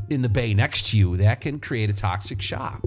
in 0.08 0.22
the 0.22 0.28
bay 0.28 0.54
next 0.54 0.90
to 0.90 0.98
you, 0.98 1.16
that 1.18 1.40
can 1.40 1.58
create 1.58 1.90
a 1.90 1.92
toxic 1.92 2.40
shop. 2.40 2.86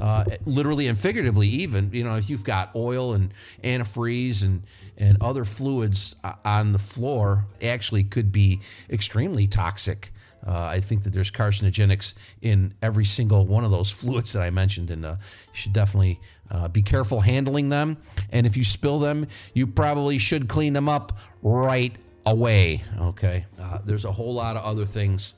Uh, 0.00 0.24
literally 0.46 0.86
and 0.86 0.98
figuratively, 0.98 1.48
even 1.48 1.90
you 1.92 2.04
know, 2.04 2.16
if 2.16 2.28
you've 2.28 2.44
got 2.44 2.74
oil 2.74 3.14
and 3.14 3.32
antifreeze 3.62 4.42
and 4.42 4.62
and 4.98 5.16
other 5.20 5.44
fluids 5.44 6.16
on 6.44 6.72
the 6.72 6.78
floor, 6.78 7.46
actually 7.62 8.04
could 8.04 8.32
be 8.32 8.60
extremely 8.90 9.46
toxic. 9.46 10.12
Uh, 10.46 10.64
I 10.64 10.80
think 10.80 11.04
that 11.04 11.10
there's 11.10 11.30
carcinogenics 11.30 12.14
in 12.40 12.74
every 12.82 13.04
single 13.04 13.46
one 13.46 13.64
of 13.64 13.70
those 13.70 13.90
fluids 14.00 14.32
that 14.32 14.42
I 14.42 14.50
mentioned, 14.50 14.90
and 14.90 15.04
uh, 15.04 15.16
you 15.18 15.54
should 15.54 15.72
definitely 15.72 16.20
uh, 16.50 16.68
be 16.68 16.82
careful 16.82 17.20
handling 17.20 17.68
them. 17.68 17.96
And 18.30 18.46
if 18.46 18.56
you 18.56 18.64
spill 18.64 18.98
them, 18.98 19.26
you 19.54 19.66
probably 19.66 20.18
should 20.18 20.48
clean 20.48 20.72
them 20.72 20.88
up 20.88 21.18
right 21.42 21.94
away. 22.26 22.82
Okay, 22.98 23.46
uh, 23.60 23.78
there's 23.84 24.04
a 24.04 24.12
whole 24.12 24.34
lot 24.34 24.56
of 24.56 24.64
other 24.64 24.86
things 24.86 25.34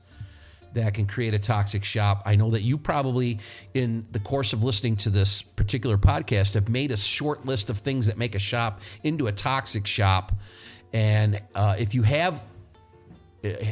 that 0.75 0.95
can 0.95 1.07
create 1.07 1.35
a 1.35 1.39
toxic 1.39 1.85
shop. 1.85 2.23
I 2.27 2.37
know 2.37 2.51
that 2.51 2.63
you 2.63 2.77
probably, 2.79 3.41
in 3.73 4.07
the 4.13 4.19
course 4.19 4.53
of 4.53 4.63
listening 4.63 4.97
to 4.97 5.11
this 5.11 5.43
particular 5.43 5.97
podcast, 5.97 6.55
have 6.55 6.69
made 6.69 6.93
a 6.93 6.97
short 6.97 7.47
list 7.47 7.71
of 7.71 7.79
things 7.79 8.07
that 8.07 8.19
make 8.19 8.35
a 8.35 8.39
shop 8.39 8.81
into 9.03 9.27
a 9.27 9.33
toxic 9.33 9.87
shop. 9.87 10.33
And 10.93 11.41
uh, 11.55 11.77
if 11.79 11.95
you 11.95 12.03
have 12.03 12.45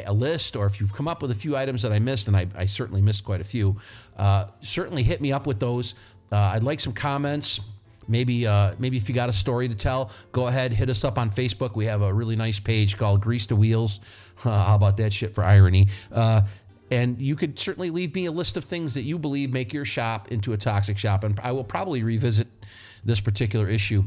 a 0.06 0.12
list 0.12 0.56
or 0.56 0.66
if 0.66 0.80
you've 0.80 0.92
come 0.92 1.08
up 1.08 1.22
with 1.22 1.30
a 1.30 1.34
few 1.34 1.56
items 1.56 1.82
that 1.82 1.92
I 1.92 1.98
missed, 1.98 2.28
and 2.28 2.36
I, 2.36 2.46
I 2.54 2.66
certainly 2.66 3.00
missed 3.00 3.24
quite 3.24 3.40
a 3.40 3.44
few, 3.44 3.76
uh, 4.16 4.46
certainly 4.60 5.02
hit 5.02 5.20
me 5.20 5.32
up 5.32 5.46
with 5.46 5.60
those. 5.60 5.94
Uh, 6.30 6.36
I'd 6.36 6.62
like 6.62 6.80
some 6.80 6.92
comments. 6.92 7.60
Maybe, 8.08 8.46
uh, 8.46 8.74
maybe 8.78 8.96
if 8.96 9.08
you 9.08 9.14
got 9.14 9.28
a 9.28 9.32
story 9.32 9.68
to 9.68 9.74
tell, 9.74 10.10
go 10.32 10.48
ahead, 10.48 10.72
hit 10.72 10.90
us 10.90 11.04
up 11.04 11.18
on 11.18 11.30
Facebook. 11.30 11.76
We 11.76 11.86
have 11.86 12.02
a 12.02 12.12
really 12.12 12.36
nice 12.36 12.58
page 12.58 12.98
called 12.98 13.20
Grease 13.20 13.46
the 13.46 13.56
Wheels. 13.56 14.00
how 14.42 14.74
about 14.74 14.96
that 14.96 15.12
shit 15.12 15.34
for 15.34 15.44
irony? 15.44 15.88
And 16.92 17.18
you 17.22 17.36
could 17.36 17.58
certainly 17.58 17.88
leave 17.88 18.14
me 18.14 18.26
a 18.26 18.30
list 18.30 18.58
of 18.58 18.64
things 18.64 18.92
that 18.94 19.02
you 19.02 19.18
believe 19.18 19.50
make 19.50 19.72
your 19.72 19.86
shop 19.86 20.30
into 20.30 20.52
a 20.52 20.58
toxic 20.58 20.98
shop. 20.98 21.24
And 21.24 21.40
I 21.40 21.52
will 21.52 21.64
probably 21.64 22.02
revisit 22.02 22.48
this 23.02 23.18
particular 23.18 23.66
issue 23.66 24.04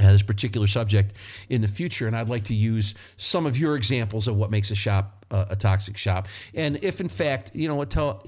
uh, 0.00 0.12
this 0.12 0.22
particular 0.22 0.66
subject 0.66 1.16
in 1.48 1.60
the 1.60 1.68
future. 1.68 2.08
And 2.08 2.16
I'd 2.16 2.28
like 2.28 2.44
to 2.44 2.54
use 2.54 2.94
some 3.16 3.46
of 3.46 3.56
your 3.56 3.76
examples 3.76 4.26
of 4.26 4.36
what 4.36 4.50
makes 4.50 4.70
a 4.72 4.74
shop 4.74 5.24
uh, 5.30 5.46
a 5.50 5.56
toxic 5.56 5.96
shop. 5.96 6.26
And 6.54 6.82
if 6.82 7.00
in 7.00 7.08
fact, 7.08 7.52
you 7.54 7.68
know 7.68 7.76
what, 7.76 7.90
tell 7.90 8.22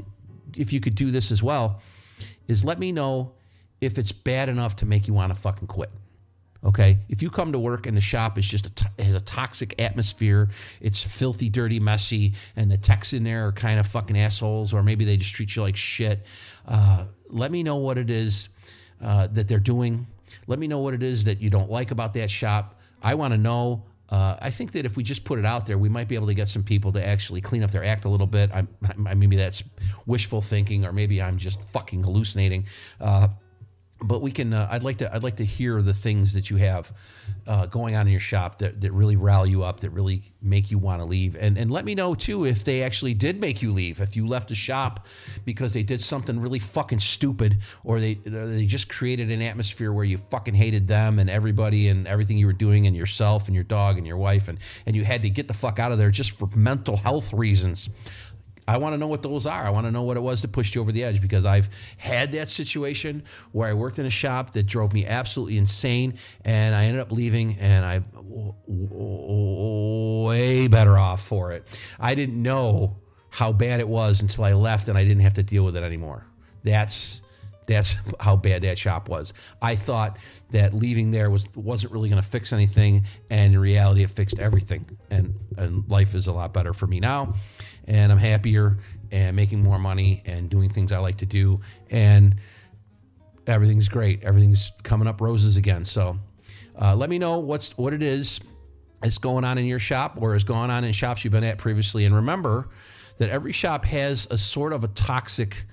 if 0.56 0.72
you 0.72 0.80
could 0.80 0.94
do 0.94 1.10
this 1.10 1.32
as 1.32 1.42
well, 1.42 1.80
is 2.46 2.64
let 2.64 2.78
me 2.78 2.92
know 2.92 3.32
if 3.80 3.98
it's 3.98 4.12
bad 4.12 4.48
enough 4.48 4.76
to 4.76 4.86
make 4.86 5.08
you 5.08 5.14
want 5.14 5.34
to 5.34 5.40
fucking 5.40 5.66
quit. 5.66 5.90
Okay, 6.62 6.98
if 7.08 7.22
you 7.22 7.30
come 7.30 7.52
to 7.52 7.58
work 7.58 7.86
and 7.86 7.96
the 7.96 8.02
shop 8.02 8.36
is 8.36 8.46
just 8.46 8.66
a 8.66 9.02
has 9.02 9.14
a 9.14 9.20
toxic 9.20 9.80
atmosphere, 9.80 10.50
it's 10.80 11.02
filthy, 11.02 11.48
dirty, 11.48 11.80
messy, 11.80 12.34
and 12.54 12.70
the 12.70 12.76
techs 12.76 13.14
in 13.14 13.24
there 13.24 13.46
are 13.46 13.52
kind 13.52 13.80
of 13.80 13.86
fucking 13.86 14.18
assholes, 14.18 14.74
or 14.74 14.82
maybe 14.82 15.06
they 15.06 15.16
just 15.16 15.34
treat 15.34 15.56
you 15.56 15.62
like 15.62 15.76
shit. 15.76 16.26
Uh, 16.68 17.06
let 17.28 17.50
me 17.50 17.62
know 17.62 17.76
what 17.76 17.96
it 17.96 18.10
is 18.10 18.50
uh, 19.02 19.26
that 19.28 19.48
they're 19.48 19.58
doing. 19.58 20.06
Let 20.46 20.58
me 20.58 20.68
know 20.68 20.80
what 20.80 20.92
it 20.92 21.02
is 21.02 21.24
that 21.24 21.40
you 21.40 21.48
don't 21.48 21.70
like 21.70 21.92
about 21.92 22.12
that 22.14 22.30
shop. 22.30 22.78
I 23.02 23.14
want 23.14 23.32
to 23.32 23.38
know. 23.38 23.84
Uh, 24.10 24.36
I 24.42 24.50
think 24.50 24.72
that 24.72 24.84
if 24.84 24.96
we 24.96 25.02
just 25.02 25.24
put 25.24 25.38
it 25.38 25.46
out 25.46 25.66
there, 25.66 25.78
we 25.78 25.88
might 25.88 26.08
be 26.08 26.16
able 26.16 26.26
to 26.26 26.34
get 26.34 26.48
some 26.48 26.64
people 26.64 26.92
to 26.92 27.06
actually 27.06 27.40
clean 27.40 27.62
up 27.62 27.70
their 27.70 27.84
act 27.84 28.04
a 28.04 28.08
little 28.08 28.26
bit. 28.26 28.50
I, 28.52 28.66
I 29.06 29.14
maybe 29.14 29.36
that's 29.36 29.62
wishful 30.04 30.42
thinking, 30.42 30.84
or 30.84 30.92
maybe 30.92 31.22
I'm 31.22 31.38
just 31.38 31.62
fucking 31.70 32.02
hallucinating. 32.02 32.66
But 34.02 34.22
we 34.22 34.30
can. 34.30 34.52
Uh, 34.52 34.68
I'd 34.70 34.82
like 34.82 34.98
to. 34.98 35.14
I'd 35.14 35.22
like 35.22 35.36
to 35.36 35.44
hear 35.44 35.82
the 35.82 35.92
things 35.92 36.32
that 36.32 36.48
you 36.48 36.56
have 36.56 36.92
uh, 37.46 37.66
going 37.66 37.96
on 37.96 38.06
in 38.06 38.12
your 38.12 38.20
shop 38.20 38.58
that, 38.58 38.80
that 38.80 38.92
really 38.92 39.16
rally 39.16 39.50
you 39.50 39.62
up, 39.62 39.80
that 39.80 39.90
really 39.90 40.22
make 40.40 40.70
you 40.70 40.78
want 40.78 41.00
to 41.00 41.04
leave, 41.04 41.36
and 41.36 41.58
and 41.58 41.70
let 41.70 41.84
me 41.84 41.94
know 41.94 42.14
too 42.14 42.46
if 42.46 42.64
they 42.64 42.82
actually 42.82 43.12
did 43.12 43.40
make 43.40 43.60
you 43.60 43.72
leave. 43.72 44.00
If 44.00 44.16
you 44.16 44.26
left 44.26 44.50
a 44.50 44.54
shop 44.54 45.06
because 45.44 45.74
they 45.74 45.82
did 45.82 46.00
something 46.00 46.40
really 46.40 46.58
fucking 46.58 47.00
stupid, 47.00 47.58
or 47.84 48.00
they 48.00 48.14
they 48.14 48.64
just 48.66 48.88
created 48.88 49.30
an 49.30 49.42
atmosphere 49.42 49.92
where 49.92 50.04
you 50.04 50.16
fucking 50.16 50.54
hated 50.54 50.88
them 50.88 51.18
and 51.18 51.28
everybody 51.28 51.88
and 51.88 52.06
everything 52.06 52.38
you 52.38 52.46
were 52.46 52.52
doing 52.52 52.86
and 52.86 52.96
yourself 52.96 53.46
and 53.46 53.54
your 53.54 53.64
dog 53.64 53.98
and 53.98 54.06
your 54.06 54.16
wife, 54.16 54.48
and 54.48 54.58
and 54.86 54.96
you 54.96 55.04
had 55.04 55.22
to 55.22 55.30
get 55.30 55.46
the 55.46 55.54
fuck 55.54 55.78
out 55.78 55.92
of 55.92 55.98
there 55.98 56.10
just 56.10 56.38
for 56.38 56.48
mental 56.54 56.96
health 56.96 57.32
reasons. 57.32 57.90
I 58.70 58.76
want 58.76 58.94
to 58.94 58.98
know 58.98 59.08
what 59.08 59.22
those 59.22 59.46
are. 59.46 59.66
I 59.66 59.70
want 59.70 59.86
to 59.86 59.90
know 59.90 60.02
what 60.02 60.16
it 60.16 60.20
was 60.20 60.42
that 60.42 60.52
pushed 60.52 60.76
you 60.76 60.80
over 60.80 60.92
the 60.92 61.02
edge 61.02 61.20
because 61.20 61.44
I've 61.44 61.68
had 61.96 62.30
that 62.32 62.48
situation 62.48 63.24
where 63.50 63.68
I 63.68 63.74
worked 63.74 63.98
in 63.98 64.06
a 64.06 64.10
shop 64.10 64.52
that 64.52 64.62
drove 64.62 64.92
me 64.92 65.04
absolutely 65.06 65.58
insane 65.58 66.14
and 66.44 66.72
I 66.72 66.84
ended 66.84 67.00
up 67.00 67.10
leaving 67.10 67.58
and 67.58 67.84
I 67.84 68.04
way 70.28 70.68
better 70.68 70.96
off 70.96 71.20
for 71.20 71.50
it. 71.50 71.66
I 71.98 72.14
didn't 72.14 72.40
know 72.40 72.98
how 73.30 73.52
bad 73.52 73.80
it 73.80 73.88
was 73.88 74.22
until 74.22 74.44
I 74.44 74.52
left 74.52 74.88
and 74.88 74.96
I 74.96 75.02
didn't 75.02 75.22
have 75.22 75.34
to 75.34 75.42
deal 75.42 75.64
with 75.64 75.76
it 75.76 75.82
anymore. 75.82 76.24
That's 76.62 77.22
that's 77.66 77.96
how 78.18 78.34
bad 78.34 78.62
that 78.62 78.78
shop 78.78 79.08
was. 79.08 79.32
I 79.62 79.76
thought 79.76 80.18
that 80.50 80.74
leaving 80.74 81.12
there 81.12 81.30
was 81.30 81.46
wasn't 81.54 81.92
really 81.92 82.08
going 82.08 82.20
to 82.20 82.28
fix 82.28 82.52
anything, 82.52 83.06
and 83.30 83.54
in 83.54 83.60
reality, 83.60 84.02
it 84.02 84.10
fixed 84.10 84.40
everything. 84.40 84.98
And 85.08 85.34
and 85.56 85.88
life 85.88 86.16
is 86.16 86.26
a 86.26 86.32
lot 86.32 86.52
better 86.52 86.72
for 86.72 86.88
me 86.88 86.98
now, 86.98 87.34
and 87.86 88.12
I'm 88.12 88.18
happier 88.18 88.78
and 89.10 89.34
making 89.34 89.62
more 89.62 89.78
money 89.78 90.22
and 90.24 90.48
doing 90.48 90.70
things 90.70 90.92
I 90.92 90.98
like 90.98 91.18
to 91.18 91.26
do, 91.26 91.60
and 91.90 92.36
everything's 93.46 93.88
great. 93.88 94.22
Everything's 94.22 94.70
coming 94.82 95.08
up 95.08 95.20
roses 95.20 95.56
again. 95.56 95.84
So, 95.84 96.18
uh, 96.80 96.94
let 96.94 97.10
me 97.10 97.18
know 97.18 97.38
what's 97.38 97.76
what 97.76 97.92
it 97.92 98.02
is 98.02 98.40
that's 99.02 99.18
going 99.18 99.44
on 99.44 99.58
in 99.58 99.66
your 99.66 99.78
shop 99.78 100.18
or 100.20 100.34
is 100.34 100.44
going 100.44 100.70
on 100.70 100.84
in 100.84 100.92
shops 100.92 101.24
you've 101.24 101.32
been 101.32 101.44
at 101.44 101.58
previously, 101.58 102.04
and 102.04 102.14
remember 102.14 102.68
that 103.18 103.28
every 103.28 103.52
shop 103.52 103.84
has 103.84 104.26
a 104.30 104.38
sort 104.38 104.72
of 104.72 104.84
a 104.84 104.88
toxic 104.88 105.64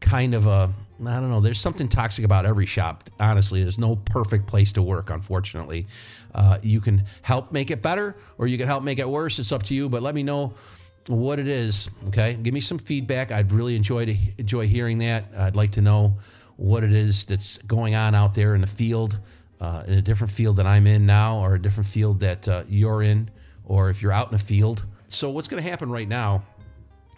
kind 0.00 0.34
of 0.34 0.46
a 0.46 0.72
I 1.04 1.20
don't 1.20 1.30
know. 1.30 1.40
There's 1.40 1.60
something 1.60 1.88
toxic 1.88 2.24
about 2.24 2.46
every 2.46 2.64
shop. 2.64 3.10
Honestly, 3.20 3.62
there's 3.62 3.78
no 3.78 3.96
perfect 3.96 4.46
place 4.46 4.72
to 4.74 4.82
work. 4.82 5.10
Unfortunately, 5.10 5.86
uh, 6.34 6.58
you 6.62 6.80
can 6.80 7.04
help 7.20 7.52
make 7.52 7.70
it 7.70 7.82
better, 7.82 8.16
or 8.38 8.46
you 8.46 8.56
can 8.56 8.66
help 8.66 8.82
make 8.82 8.98
it 8.98 9.08
worse. 9.08 9.38
It's 9.38 9.52
up 9.52 9.62
to 9.64 9.74
you. 9.74 9.90
But 9.90 10.00
let 10.02 10.14
me 10.14 10.22
know 10.22 10.54
what 11.08 11.38
it 11.38 11.48
is. 11.48 11.90
Okay, 12.08 12.34
give 12.34 12.54
me 12.54 12.60
some 12.60 12.78
feedback. 12.78 13.30
I'd 13.30 13.52
really 13.52 13.76
enjoy 13.76 14.06
to 14.06 14.16
enjoy 14.38 14.66
hearing 14.66 14.98
that. 14.98 15.26
I'd 15.36 15.56
like 15.56 15.72
to 15.72 15.80
know 15.80 16.18
what 16.56 16.84
it 16.84 16.92
is 16.92 17.24
that's 17.24 17.58
going 17.58 17.94
on 17.94 18.14
out 18.14 18.34
there 18.34 18.54
in 18.54 18.62
the 18.62 18.66
field, 18.66 19.18
uh, 19.60 19.84
in 19.86 19.94
a 19.94 20.02
different 20.02 20.32
field 20.32 20.56
that 20.56 20.66
I'm 20.66 20.86
in 20.86 21.06
now, 21.06 21.38
or 21.38 21.54
a 21.54 21.62
different 21.62 21.86
field 21.86 22.20
that 22.20 22.48
uh, 22.48 22.64
you're 22.68 23.02
in, 23.02 23.30
or 23.64 23.90
if 23.90 24.02
you're 24.02 24.12
out 24.12 24.28
in 24.28 24.34
a 24.34 24.38
field. 24.38 24.84
So 25.08 25.30
what's 25.30 25.48
going 25.48 25.62
to 25.62 25.68
happen 25.68 25.90
right 25.90 26.08
now 26.08 26.42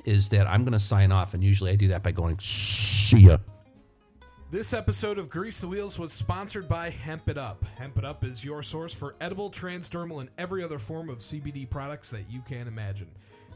is 0.04 0.28
that 0.30 0.46
I'm 0.46 0.62
going 0.62 0.72
to 0.72 0.78
sign 0.78 1.12
off, 1.12 1.34
and 1.34 1.42
usually 1.42 1.70
I 1.70 1.76
do 1.76 1.88
that 1.88 2.02
by 2.02 2.12
going 2.12 2.38
see 2.40 3.20
ya. 3.20 3.38
This 4.50 4.72
episode 4.72 5.18
of 5.18 5.28
Grease 5.28 5.60
the 5.60 5.68
Wheels 5.68 5.98
was 5.98 6.10
sponsored 6.10 6.68
by 6.68 6.88
Hemp 6.88 7.28
It 7.28 7.36
Up. 7.36 7.66
Hemp 7.76 7.98
It 7.98 8.04
Up 8.06 8.24
is 8.24 8.42
your 8.42 8.62
source 8.62 8.94
for 8.94 9.14
edible, 9.20 9.50
transdermal, 9.50 10.20
and 10.20 10.30
every 10.38 10.64
other 10.64 10.78
form 10.78 11.10
of 11.10 11.18
CBD 11.18 11.68
products 11.68 12.10
that 12.10 12.24
you 12.30 12.40
can 12.40 12.66
imagine. 12.66 13.08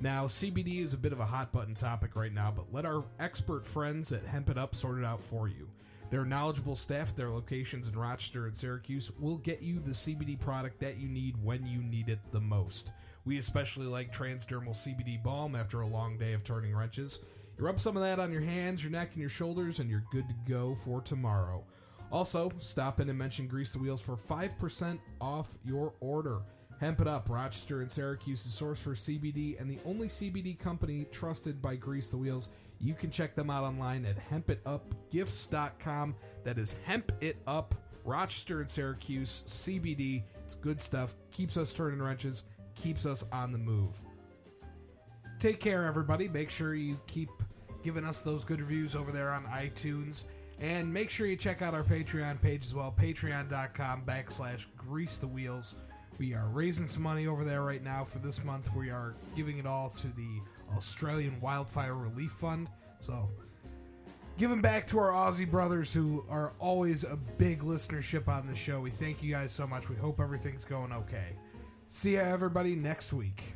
Now, 0.02 0.24
CBD 0.24 0.80
is 0.80 0.94
a 0.94 0.98
bit 0.98 1.12
of 1.12 1.20
a 1.20 1.24
hot 1.24 1.52
button 1.52 1.76
topic 1.76 2.16
right 2.16 2.32
now, 2.32 2.50
but 2.50 2.72
let 2.72 2.84
our 2.84 3.04
expert 3.20 3.64
friends 3.64 4.10
at 4.10 4.26
Hemp 4.26 4.50
It 4.50 4.58
Up 4.58 4.74
sort 4.74 4.98
it 4.98 5.04
out 5.04 5.22
for 5.22 5.46
you. 5.46 5.70
Their 6.10 6.24
knowledgeable 6.24 6.74
staff, 6.74 7.14
their 7.14 7.30
locations 7.30 7.86
in 7.86 7.96
Rochester 7.96 8.46
and 8.46 8.56
Syracuse, 8.56 9.12
will 9.20 9.36
get 9.36 9.62
you 9.62 9.78
the 9.78 9.92
CBD 9.92 10.40
product 10.40 10.80
that 10.80 10.96
you 10.96 11.06
need 11.08 11.36
when 11.40 11.64
you 11.64 11.84
need 11.84 12.08
it 12.08 12.18
the 12.32 12.40
most. 12.40 12.90
We 13.24 13.38
especially 13.38 13.86
like 13.86 14.12
transdermal 14.12 14.70
CBD 14.70 15.22
balm 15.22 15.54
after 15.54 15.82
a 15.82 15.86
long 15.86 16.18
day 16.18 16.32
of 16.32 16.42
turning 16.42 16.74
wrenches. 16.74 17.20
You 17.56 17.64
rub 17.64 17.78
some 17.78 17.96
of 17.96 18.02
that 18.02 18.18
on 18.18 18.32
your 18.32 18.42
hands, 18.42 18.82
your 18.82 18.90
neck, 18.90 19.10
and 19.12 19.20
your 19.20 19.30
shoulders, 19.30 19.78
and 19.78 19.88
you're 19.88 20.02
good 20.10 20.28
to 20.28 20.52
go 20.52 20.74
for 20.74 21.00
tomorrow. 21.00 21.62
Also, 22.10 22.50
stop 22.58 22.98
in 22.98 23.08
and 23.08 23.16
mention 23.16 23.46
Grease 23.46 23.70
the 23.70 23.78
Wheels 23.78 24.00
for 24.00 24.16
5% 24.16 24.98
off 25.20 25.56
your 25.64 25.94
order. 26.00 26.40
Hemp 26.82 27.00
It 27.00 27.06
Up, 27.06 27.30
Rochester 27.30 27.80
and 27.80 27.88
Syracuse's 27.88 28.52
source 28.52 28.82
for 28.82 28.90
CBD 28.90 29.60
and 29.60 29.70
the 29.70 29.78
only 29.84 30.08
CBD 30.08 30.58
company 30.58 31.06
trusted 31.12 31.62
by 31.62 31.76
Grease 31.76 32.08
the 32.08 32.16
Wheels. 32.16 32.48
You 32.80 32.94
can 32.94 33.08
check 33.08 33.36
them 33.36 33.50
out 33.50 33.62
online 33.62 34.04
at 34.04 34.16
hempitupgifts.com. 34.16 36.16
That 36.42 36.58
is 36.58 36.76
Hemp 36.84 37.12
It 37.20 37.36
Up, 37.46 37.76
Rochester 38.04 38.62
and 38.62 38.68
Syracuse, 38.68 39.44
CBD. 39.46 40.24
It's 40.42 40.56
good 40.56 40.80
stuff, 40.80 41.14
keeps 41.30 41.56
us 41.56 41.72
turning 41.72 42.02
wrenches, 42.02 42.42
keeps 42.74 43.06
us 43.06 43.26
on 43.32 43.52
the 43.52 43.58
move. 43.58 44.02
Take 45.38 45.60
care, 45.60 45.84
everybody. 45.84 46.26
Make 46.26 46.50
sure 46.50 46.74
you 46.74 47.00
keep 47.06 47.30
giving 47.84 48.04
us 48.04 48.22
those 48.22 48.42
good 48.42 48.60
reviews 48.60 48.96
over 48.96 49.12
there 49.12 49.30
on 49.30 49.44
iTunes. 49.44 50.24
And 50.58 50.92
make 50.92 51.10
sure 51.10 51.28
you 51.28 51.36
check 51.36 51.62
out 51.62 51.74
our 51.74 51.84
Patreon 51.84 52.42
page 52.42 52.62
as 52.62 52.74
well, 52.74 52.92
patreon.com 52.98 54.02
backslash 54.02 54.66
grease 54.76 55.18
the 55.18 55.28
wheels. 55.28 55.76
We 56.18 56.34
are 56.34 56.48
raising 56.48 56.86
some 56.86 57.02
money 57.02 57.26
over 57.26 57.44
there 57.44 57.62
right 57.62 57.82
now 57.82 58.04
for 58.04 58.18
this 58.18 58.44
month. 58.44 58.74
We 58.74 58.90
are 58.90 59.14
giving 59.34 59.58
it 59.58 59.66
all 59.66 59.90
to 59.90 60.08
the 60.08 60.40
Australian 60.76 61.40
Wildfire 61.40 61.94
Relief 61.94 62.32
Fund. 62.32 62.68
So, 63.00 63.28
giving 64.38 64.60
back 64.60 64.86
to 64.88 64.98
our 64.98 65.10
Aussie 65.10 65.50
brothers 65.50 65.92
who 65.92 66.24
are 66.28 66.52
always 66.58 67.04
a 67.04 67.16
big 67.16 67.60
listenership 67.60 68.28
on 68.28 68.46
the 68.46 68.54
show. 68.54 68.80
We 68.80 68.90
thank 68.90 69.22
you 69.22 69.32
guys 69.32 69.52
so 69.52 69.66
much. 69.66 69.88
We 69.88 69.96
hope 69.96 70.20
everything's 70.20 70.64
going 70.64 70.92
okay. 70.92 71.36
See 71.88 72.14
ya, 72.14 72.20
everybody, 72.20 72.74
next 72.74 73.12
week. 73.12 73.54